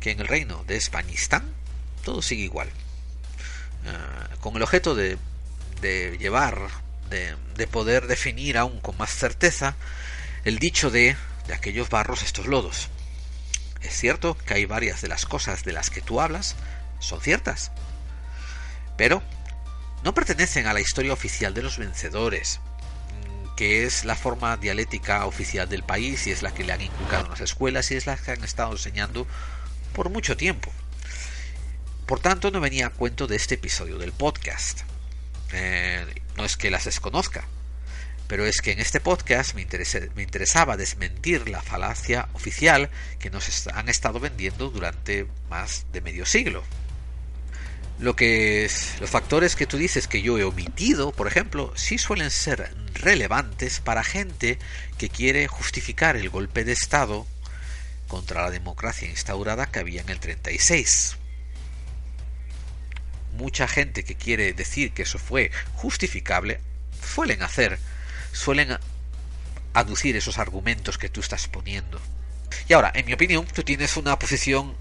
[0.00, 1.54] que en el reino de Españistán
[2.04, 2.68] todo sigue igual,
[3.86, 5.18] eh, con el objeto de,
[5.80, 6.68] de llevar,
[7.10, 9.76] de, de poder definir aún con más certeza
[10.44, 11.16] el dicho de
[11.46, 12.88] de aquellos barros estos lodos.
[13.84, 16.56] Es cierto que hay varias de las cosas de las que tú hablas
[17.00, 17.70] son ciertas,
[18.96, 19.22] pero
[20.02, 25.26] no pertenecen a la historia oficial de los vencedores, mm, que es la forma dialéctica
[25.26, 28.06] oficial del país y es la que le han inculcado en las escuelas y es
[28.06, 29.26] la que han estado enseñando
[29.92, 30.72] por mucho tiempo.
[32.06, 34.80] Por tanto, no venía a cuento de este episodio del podcast.
[35.52, 36.06] Eh,
[36.36, 37.46] no es que las desconozca,
[38.26, 43.88] pero es que en este podcast me, interesaba desmentir la falacia oficial que nos han
[43.88, 46.62] estado vendiendo durante más de medio siglo.
[47.98, 51.98] Lo que es, los factores que tú dices que yo he omitido, por ejemplo, sí
[51.98, 54.58] suelen ser relevantes para gente
[54.98, 57.26] que quiere justificar el golpe de Estado
[58.08, 61.16] contra la democracia instaurada que había en el 36.
[63.36, 66.60] Mucha gente que quiere decir que eso fue justificable
[67.04, 67.78] suelen hacer
[68.34, 68.76] suelen
[69.72, 72.00] aducir esos argumentos que tú estás poniendo.
[72.68, 74.74] Y ahora, en mi opinión, tú tienes una posición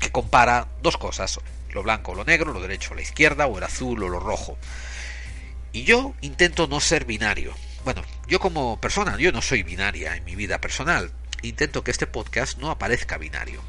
[0.00, 1.40] que compara dos cosas,
[1.72, 4.20] lo blanco o lo negro, lo derecho o la izquierda, o el azul o lo
[4.20, 4.56] rojo.
[5.72, 7.54] Y yo intento no ser binario.
[7.84, 11.12] Bueno, yo como persona, yo no soy binaria en mi vida personal.
[11.42, 13.60] Intento que este podcast no aparezca binario.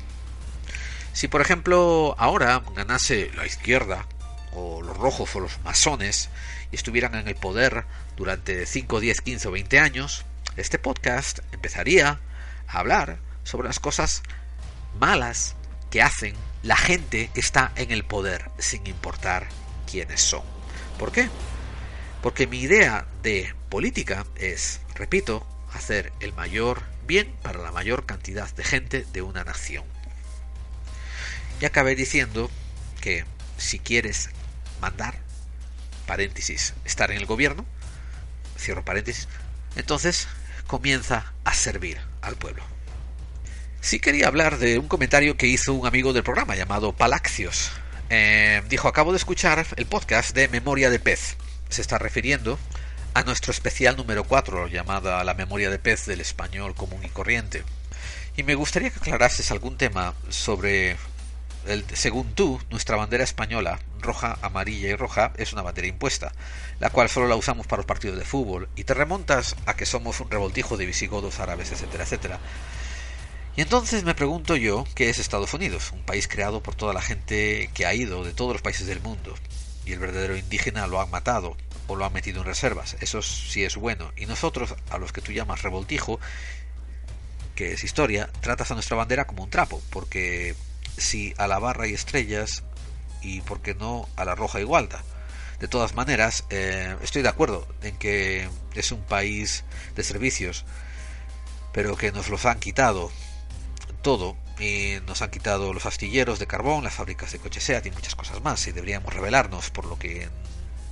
[1.14, 4.06] Si por ejemplo ahora ganase la izquierda,
[4.54, 6.30] o los rojos o los masones,
[6.72, 7.86] y estuvieran en el poder
[8.20, 10.26] durante 5, 10, 15 o 20 años,
[10.58, 12.20] este podcast empezaría
[12.68, 14.24] a hablar sobre las cosas
[15.00, 15.56] malas
[15.90, 19.48] que hacen la gente que está en el poder, sin importar
[19.90, 20.44] quiénes son.
[21.00, 21.30] ¿Por qué?
[22.22, 28.54] Porque mi idea de política es, repito, hacer el mayor bien para la mayor cantidad
[28.54, 29.86] de gente de una nación.
[31.62, 32.52] Y acabé diciendo
[33.00, 33.24] que
[33.58, 34.30] si quieres
[34.82, 35.16] mandar,
[36.06, 37.66] paréntesis, estar en el gobierno,
[38.60, 39.28] cierro paréntesis,
[39.76, 40.28] entonces
[40.68, 42.64] comienza a servir al pueblo.
[43.82, 47.72] Sí quería hablar de un comentario que hizo un amigo del programa llamado Palaxios.
[48.10, 51.38] Eh, dijo, acabo de escuchar el podcast de Memoria de Pez.
[51.70, 52.60] Se está refiriendo
[53.14, 57.64] a nuestro especial número 4, llamada La memoria de pez del español común y corriente.
[58.38, 60.96] Y me gustaría que aclarases algún tema sobre
[61.94, 66.32] según tú, nuestra bandera española, roja, amarilla y roja, es una bandera impuesta,
[66.80, 69.86] la cual solo la usamos para los partidos de fútbol, y te remontas a que
[69.86, 72.40] somos un revoltijo de visigodos, árabes, etcétera, etcétera.
[73.56, 75.92] Y entonces me pregunto yo, ¿qué es Estados Unidos?
[75.92, 79.02] Un país creado por toda la gente que ha ido de todos los países del
[79.02, 79.36] mundo,
[79.86, 81.58] y el verdadero indígena lo han matado
[81.88, 82.96] o lo han metido en reservas.
[83.02, 84.12] Eso sí es bueno.
[84.16, 86.20] Y nosotros, a los que tú llamas revoltijo,
[87.56, 90.56] que es historia, tratas a nuestra bandera como un trapo, porque
[91.00, 92.64] si a la barra y estrellas
[93.22, 95.04] y por qué no a la roja y gualda.
[95.60, 100.66] De todas maneras, eh, estoy de acuerdo en que es un país de servicios,
[101.74, 103.12] pero que nos los han quitado
[104.02, 104.38] todo.
[104.60, 108.16] Y nos han quitado los astilleros de carbón, las fábricas de coches SEAT y muchas
[108.16, 108.66] cosas más.
[108.68, 110.28] Y deberíamos rebelarnos por lo que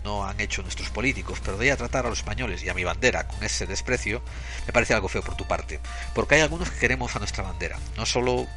[0.04, 2.86] no han hecho nuestros políticos, pero de a tratar a los españoles y a mi
[2.86, 4.22] bandera con ese desprecio
[4.66, 5.82] me parece algo feo por tu parte,
[6.16, 8.48] porque hay algunos que queremos a nuestra bandera, no solo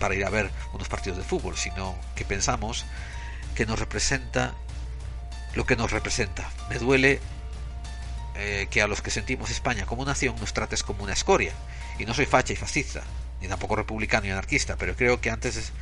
[0.00, 2.84] para ir a ver unos partidos de fútbol, sino que pensamos
[3.54, 4.54] que nos representa
[5.54, 6.50] lo que nos representa.
[6.68, 7.20] Me duele
[8.36, 11.52] eh, que a los que sentimos España como nación nos trates como una escoria.
[11.98, 13.02] Y no soy facha y fascista,
[13.40, 15.72] ni tampoco republicano y anarquista, pero creo que antes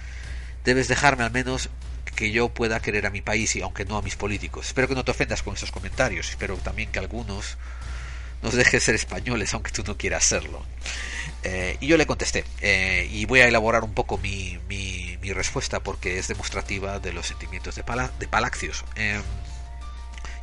[0.65, 1.71] debes dejarme al menos
[2.17, 4.67] que yo pueda querer a mi país y aunque no a mis políticos.
[4.67, 6.31] Espero que no te ofendas con esos comentarios.
[6.31, 7.57] Espero también que algunos
[8.43, 10.65] nos dejes ser españoles aunque tú no quieras serlo.
[11.45, 15.81] Eh, y yo le contesté, eh, y voy a elaborar un poco mi, mi, respuesta
[15.81, 17.85] porque es demostrativa de los sentimientos de,
[18.19, 18.83] de Palacios.
[18.97, 19.23] Em,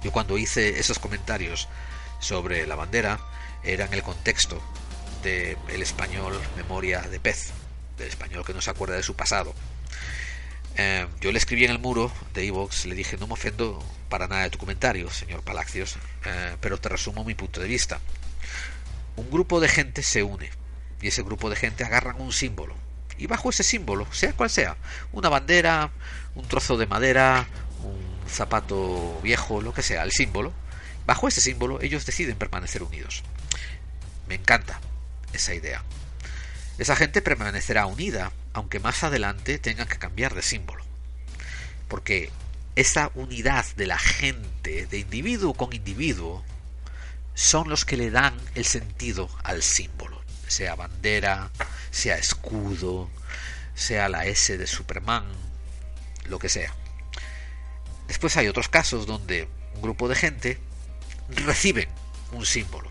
[0.04, 1.68] yo cuando hice esos comentarios
[2.20, 3.20] sobre la bandera,
[3.64, 4.62] era en el contexto
[5.24, 7.52] del el español memoria de pez,
[7.98, 9.56] del español que no se acuerda de su pasado.
[10.78, 14.28] Em, yo le escribí en el muro de Evox, le dije, no me ofendo para
[14.28, 15.96] nada de tu comentario, señor Palacios,
[16.26, 18.00] eh, pero te resumo mi punto de vista.
[19.16, 20.50] Un grupo de gente se une
[21.02, 22.76] y ese grupo de gente agarran un símbolo.
[23.18, 24.76] Y bajo ese símbolo, sea cual sea,
[25.14, 25.92] una bandera,
[26.36, 27.48] un trozo de madera,
[27.82, 30.52] un zapato viejo, lo que sea, el símbolo,
[31.06, 33.24] bajo ese símbolo ellos deciden permanecer unidos.
[34.28, 34.82] Me encanta
[35.32, 35.84] esa idea.
[36.78, 40.82] Esa gente permanecerá unida aunque más adelante tengan que cambiar de símbolo.
[41.90, 42.32] Porque
[42.78, 46.42] esa unidad de la gente, de individuo con individuo,
[47.34, 51.52] son los que le dan el sentido al símbolo, sea bandera,
[51.92, 53.10] sea escudo,
[53.76, 55.26] sea la S de Superman,
[56.30, 56.74] lo que sea.
[58.08, 60.60] Después hay otros casos donde un grupo de gente
[61.28, 61.90] reciben
[62.32, 62.90] un símbolo.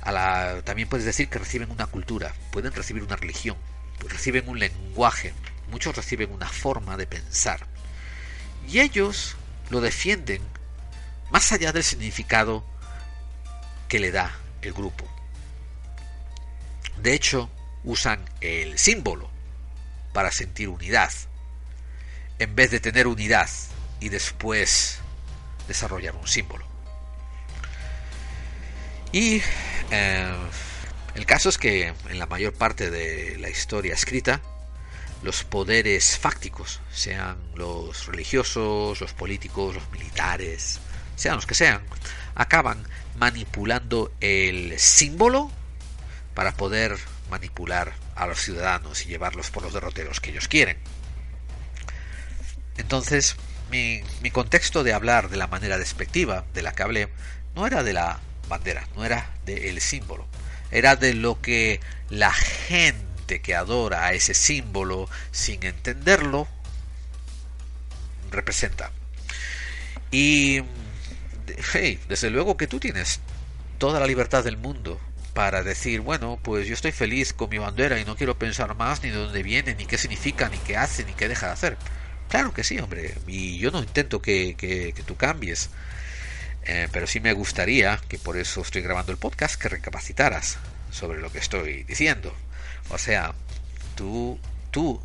[0.00, 3.58] A la, también puedes decir que reciben una cultura, pueden recibir una religión,
[4.00, 5.32] reciben un lenguaje,
[5.70, 7.66] muchos reciben una forma de pensar.
[8.68, 9.36] Y ellos
[9.70, 10.42] lo defienden
[11.30, 12.64] más allá del significado
[13.88, 14.32] que le da
[14.62, 15.04] el grupo.
[17.02, 17.50] De hecho,
[17.84, 19.30] usan el símbolo
[20.12, 21.12] para sentir unidad,
[22.38, 23.48] en vez de tener unidad
[24.00, 24.98] y después
[25.68, 26.66] desarrollar un símbolo.
[29.12, 29.42] Y
[29.90, 30.34] eh,
[31.16, 34.42] el caso es que en la mayor parte de la historia escrita,
[35.22, 40.78] los poderes fácticos, sean los religiosos, los políticos, los militares,
[41.16, 41.80] sean los que sean,
[42.34, 42.86] acaban
[43.18, 45.50] manipulando el símbolo
[46.34, 46.98] para poder
[47.30, 50.76] manipular a los ciudadanos y llevarlos por los derroteros que ellos quieren.
[52.76, 53.36] Entonces,
[53.70, 57.08] mi, contexto de hablar de la manera despectiva de la que hablé
[57.54, 60.26] no era de la bandera, no era del símbolo,
[60.70, 66.48] era de lo que la gente que adora a ese símbolo sin entenderlo
[68.30, 68.90] representa.
[70.10, 70.62] Y,
[71.72, 73.20] hey, desde luego que tú tienes
[73.78, 75.00] toda la libertad del mundo
[75.34, 79.02] para decir, bueno, pues yo estoy feliz con mi bandera y no quiero pensar más
[79.02, 81.76] ni de dónde viene, ni qué significa, ni qué hace, ni qué deja de hacer.
[82.28, 83.14] Claro que sí, hombre.
[83.26, 85.70] Y yo no intento que, que, tú cambies.
[86.68, 90.58] Eh, pero sí me gustaría, que por eso estoy grabando el podcast, que recapacitaras
[90.90, 92.34] sobre lo que estoy diciendo.
[92.90, 93.34] O sea,
[93.94, 94.38] tú,
[94.70, 95.00] tú,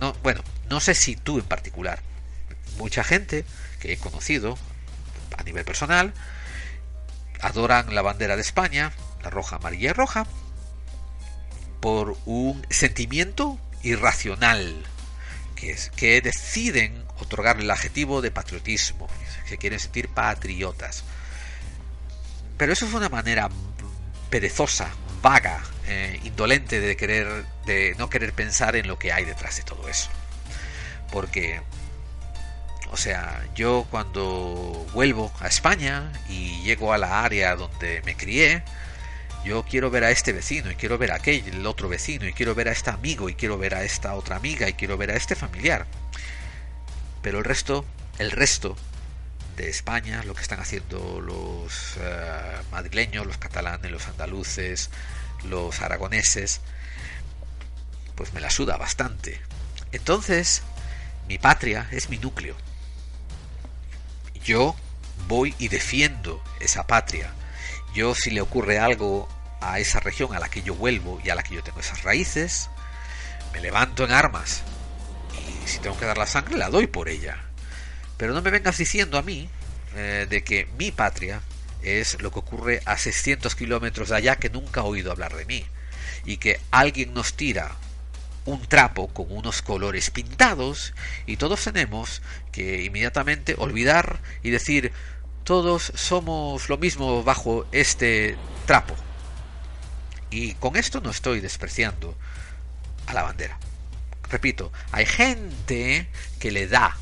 [0.00, 2.00] no, bueno, no sé si tú en particular.
[2.78, 3.44] Mucha gente
[3.80, 4.56] que he conocido
[5.36, 6.14] a nivel personal
[7.40, 8.92] adoran la bandera de España,
[9.22, 10.26] la roja, amarilla y roja,
[11.80, 14.84] por un sentimiento irracional
[15.96, 19.08] que, deciden otorgarle el adjetivo de patriotismo,
[19.50, 21.04] que quieren sentir patriotas.
[22.56, 23.48] Pero eso es una manera
[24.30, 24.90] perezosa,
[25.22, 29.62] vaga, eh, indolente de querer, de no querer pensar en lo que hay detrás de
[29.62, 30.08] todo eso.
[31.10, 31.60] Porque,
[32.90, 38.62] o sea, yo cuando vuelvo a España y llego a la área donde me crié,
[39.44, 42.32] yo quiero ver a este vecino y quiero ver a aquel, el otro vecino y
[42.32, 45.10] quiero ver a este amigo y quiero ver a esta otra amiga y quiero ver
[45.10, 45.86] a este familiar.
[47.22, 47.84] Pero el resto,
[48.18, 48.76] el resto
[49.60, 54.90] de España, lo que están haciendo los eh, madrileños, los catalanes, los andaluces,
[55.44, 56.60] los aragoneses,
[58.14, 59.40] pues me la suda bastante.
[59.92, 60.62] Entonces,
[61.28, 62.56] mi patria es mi núcleo.
[64.42, 64.74] Yo
[65.28, 67.32] voy y defiendo esa patria
[67.94, 69.28] yo si le ocurre algo
[69.60, 72.02] a esa región a la que yo vuelvo y a la que yo tengo esas
[72.02, 72.70] raíces,
[73.52, 74.62] me levanto en armas.
[75.34, 77.49] Y si tengo que dar la sangre, la doy por ella.
[78.20, 79.48] Pero no me vengas diciendo a mí
[79.96, 81.40] eh, de que mi patria
[81.80, 85.46] es lo que ocurre a 600 kilómetros de allá que nunca he oído hablar de
[85.46, 85.64] mí.
[86.26, 87.74] Y que alguien nos tira
[88.44, 90.92] un trapo con unos colores pintados
[91.24, 92.20] y todos tenemos
[92.52, 94.92] que inmediatamente olvidar y decir
[95.44, 98.36] todos somos lo mismo bajo este
[98.66, 98.94] trapo.
[100.28, 102.14] Y con esto no estoy despreciando
[103.06, 103.58] a la bandera.
[104.28, 106.06] Repito, hay gente
[106.38, 106.98] que le da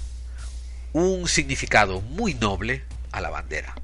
[0.92, 3.74] un significado muy noble a la bandera.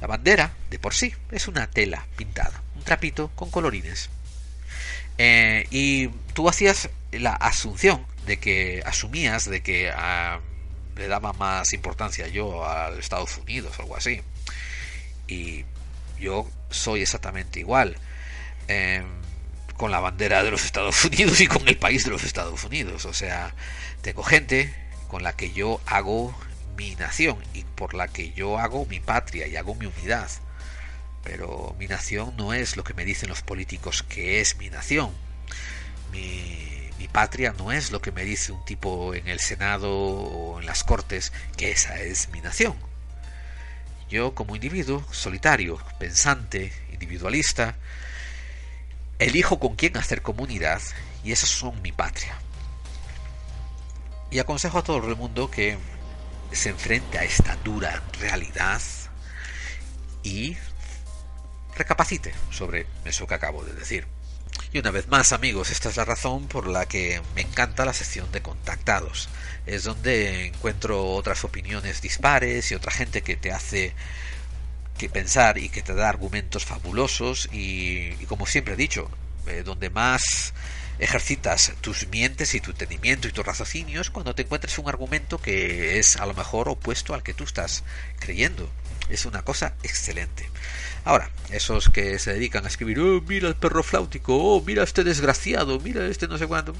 [0.00, 4.10] La bandera, de por sí, es una tela pintada, un trapito con colorines.
[5.18, 10.40] Eh, y tú hacías la asunción de que asumías de que ah,
[10.96, 14.20] le daba más importancia yo al Estados Unidos o algo así.
[15.28, 15.64] Y
[16.18, 17.96] yo soy exactamente igual.
[18.68, 19.06] Em,
[19.76, 23.04] con la bandera de los Estados Unidos y con el país de los Estados Unidos.
[23.04, 23.54] O sea,
[24.02, 24.74] tengo gente
[25.08, 26.34] con la que yo hago
[26.76, 30.30] mi nación y por la que yo hago mi patria y hago mi unidad.
[31.24, 35.10] Pero mi nación no es lo que me dicen los políticos que es mi nación.
[36.12, 40.66] Mi patria no es lo que me dice un tipo en el Senado o en
[40.66, 42.74] las Cortes, que esa es mi nación.
[44.10, 47.74] Yo como individuo, solitario, pensante, individualista,
[49.18, 50.82] elijo con quién hacer comunidad
[51.24, 52.38] y esos son mi patria.
[54.30, 55.78] Y aconsejo a todo el mundo que
[56.52, 58.80] se enfrente a esta dura realidad
[60.22, 60.56] y
[61.76, 64.06] recapacite sobre eso que acabo de decir.
[64.72, 67.92] Y una vez más, amigos, esta es la razón por la que me encanta la
[67.92, 69.28] sección de contactados.
[69.66, 73.94] Es donde encuentro otras opiniones dispares y otra gente que te hace
[74.98, 79.10] que pensar y que te da argumentos fabulosos y, como siempre he dicho,
[79.46, 80.54] eh, donde más
[80.98, 85.98] ejercitas tus mientes y tu entendimiento y tus raciocinios cuando te encuentres un argumento que
[85.98, 87.84] es a lo mejor opuesto al que tú estás
[88.18, 88.70] creyendo.
[89.08, 90.50] Es una cosa excelente.
[91.04, 95.04] Ahora, esos que se dedican a escribir, oh, mira el perro flautico, oh, mira este
[95.04, 96.74] desgraciado, mira este no sé cuánto,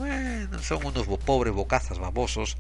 [0.63, 2.57] son unos pobres bocazas babosos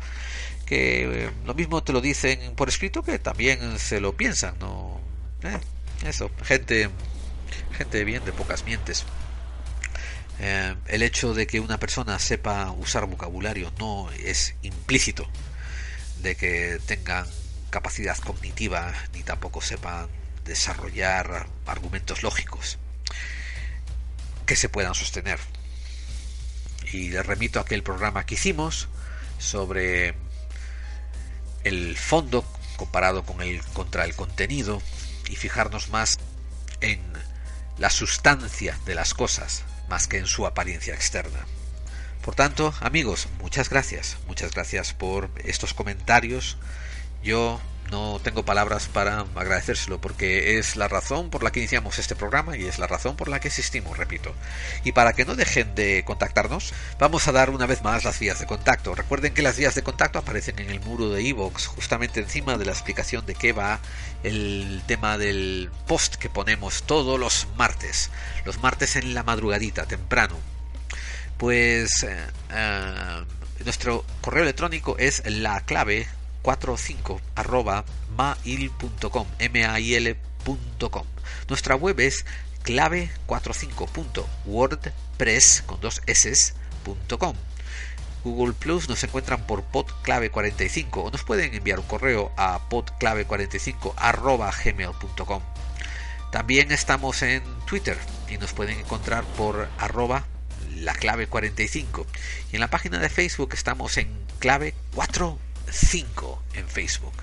[0.65, 5.01] que eh, lo mismo te lo dicen por escrito que también se lo piensan, ¿no?
[5.43, 5.59] Eh,
[6.05, 6.89] eso, gente,
[7.73, 9.05] gente bien de pocas mientes.
[10.39, 15.27] Eh, el hecho de que una persona sepa usar vocabulario no es implícito
[16.21, 17.27] de que tengan
[17.71, 20.09] capacidad cognitiva ni tampoco sepan
[20.45, 22.79] desarrollar argumentos lógicos
[24.45, 25.39] que se puedan sostener.
[26.93, 28.89] Y les remito a aquel programa que hicimos
[29.39, 30.15] sobre
[31.65, 32.45] el fondo
[32.77, 34.81] comparado con el contra el contenido
[35.29, 36.19] y fijarnos más
[36.81, 37.01] en
[37.79, 41.47] la sustancia de las cosas más que en su apariencia externa.
[42.23, 46.57] Por tanto, amigos, muchas gracias, muchas gracias por estos comentarios.
[47.23, 47.61] Yo
[47.91, 52.57] no tengo palabras para agradecérselo porque es la razón por la que iniciamos este programa
[52.57, 54.35] y es la razón por la que existimos, repito.
[54.85, 58.41] Y para que no dejen de contactarnos, vamos a dar una vez más las vías
[58.41, 58.95] de contacto.
[58.95, 62.65] Recuerden que las vías de contacto aparecen en el muro de iVoox, justamente encima de
[62.65, 63.81] la explicación de qué va
[64.23, 68.11] el tema del post que ponemos todos los martes,
[68.45, 70.37] los martes en la madrugadita, temprano.
[71.39, 72.17] Pues eh,
[72.51, 73.25] eh,
[73.65, 76.09] nuestro correo electrónico es la clave
[76.47, 77.85] 45 arroba
[78.17, 81.05] mail.com mail.com
[81.49, 82.25] nuestra web es
[82.63, 87.35] clave 45.wordpress con dos s.com
[88.23, 94.55] Google Plus nos encuentran por podclave45 o nos pueden enviar un correo a podclave45 arroba
[94.65, 95.43] gmail.com
[96.31, 97.99] también estamos en Twitter
[98.29, 100.25] y nos pueden encontrar por arroba
[100.77, 102.07] la clave 45
[102.53, 104.09] y en la página de Facebook estamos en
[104.39, 105.41] clave 4
[105.71, 107.15] 5 en Facebook.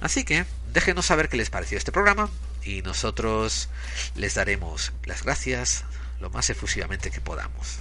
[0.00, 2.28] Así que déjenos saber qué les pareció este programa
[2.62, 3.68] y nosotros
[4.14, 5.84] les daremos las gracias
[6.20, 7.78] lo más efusivamente que podamos.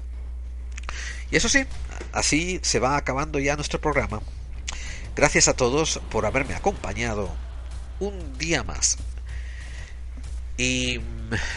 [1.31, 1.65] Y eso sí,
[2.11, 4.21] así se va acabando ya nuestro programa.
[5.15, 7.35] Gracias a todos por haberme acompañado
[7.99, 8.97] un día más.
[10.57, 10.99] Y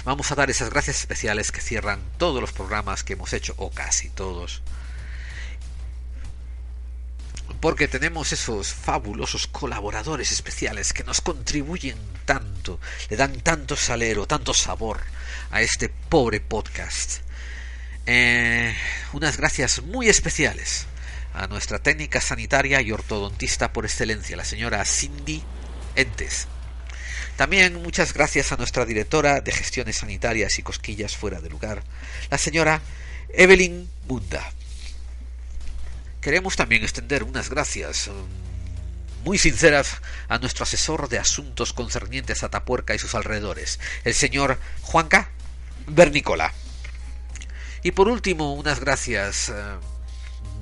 [0.04, 3.70] vamos a dar esas gracias especiales que cierran todos los programas que hemos hecho, o
[3.70, 4.62] casi todos
[7.60, 14.54] porque tenemos esos fabulosos colaboradores especiales que nos contribuyen tanto, le dan tanto salero, tanto
[14.54, 15.00] sabor
[15.50, 17.20] a este pobre podcast.
[18.06, 18.74] Eh,
[19.12, 20.86] unas gracias muy especiales
[21.34, 25.42] a nuestra técnica sanitaria y ortodontista por excelencia, la señora Cindy
[25.94, 26.48] Entes.
[27.36, 31.82] También muchas gracias a nuestra directora de gestiones sanitarias y cosquillas fuera de lugar,
[32.30, 32.80] la señora
[33.28, 34.55] Evelyn Munda.
[36.26, 42.48] Queremos también extender unas gracias mm, muy sinceras a nuestro asesor de asuntos concernientes a
[42.48, 45.28] Tapuerca y sus alrededores, el señor Juanca
[45.86, 46.52] Bernicola.
[47.84, 49.52] Y por último, unas gracias eh,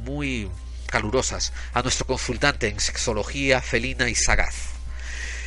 [0.02, 0.50] muy
[0.84, 4.56] calurosas a nuestro consultante en sexología felina y sagaz,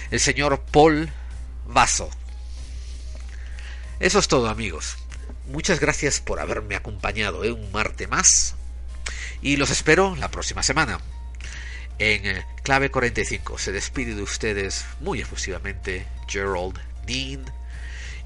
[0.09, 1.11] el señor Paul
[1.67, 2.09] Vaso.
[3.99, 4.97] Eso es todo, amigos.
[5.45, 8.55] Muchas gracias por haberme acompañado en un martes más
[9.41, 10.99] y los espero la próxima semana.
[11.99, 17.45] En eh, Clave 45 se despide de ustedes muy efusivamente Gerald Dean.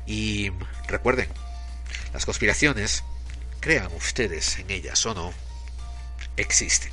[0.06, 0.52] Y
[0.88, 1.30] recuerden,
[2.14, 3.04] las conspiraciones,
[3.60, 5.34] crean ustedes en ellas o no,
[6.38, 6.92] existen.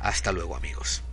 [0.00, 1.03] Hasta luego amigos.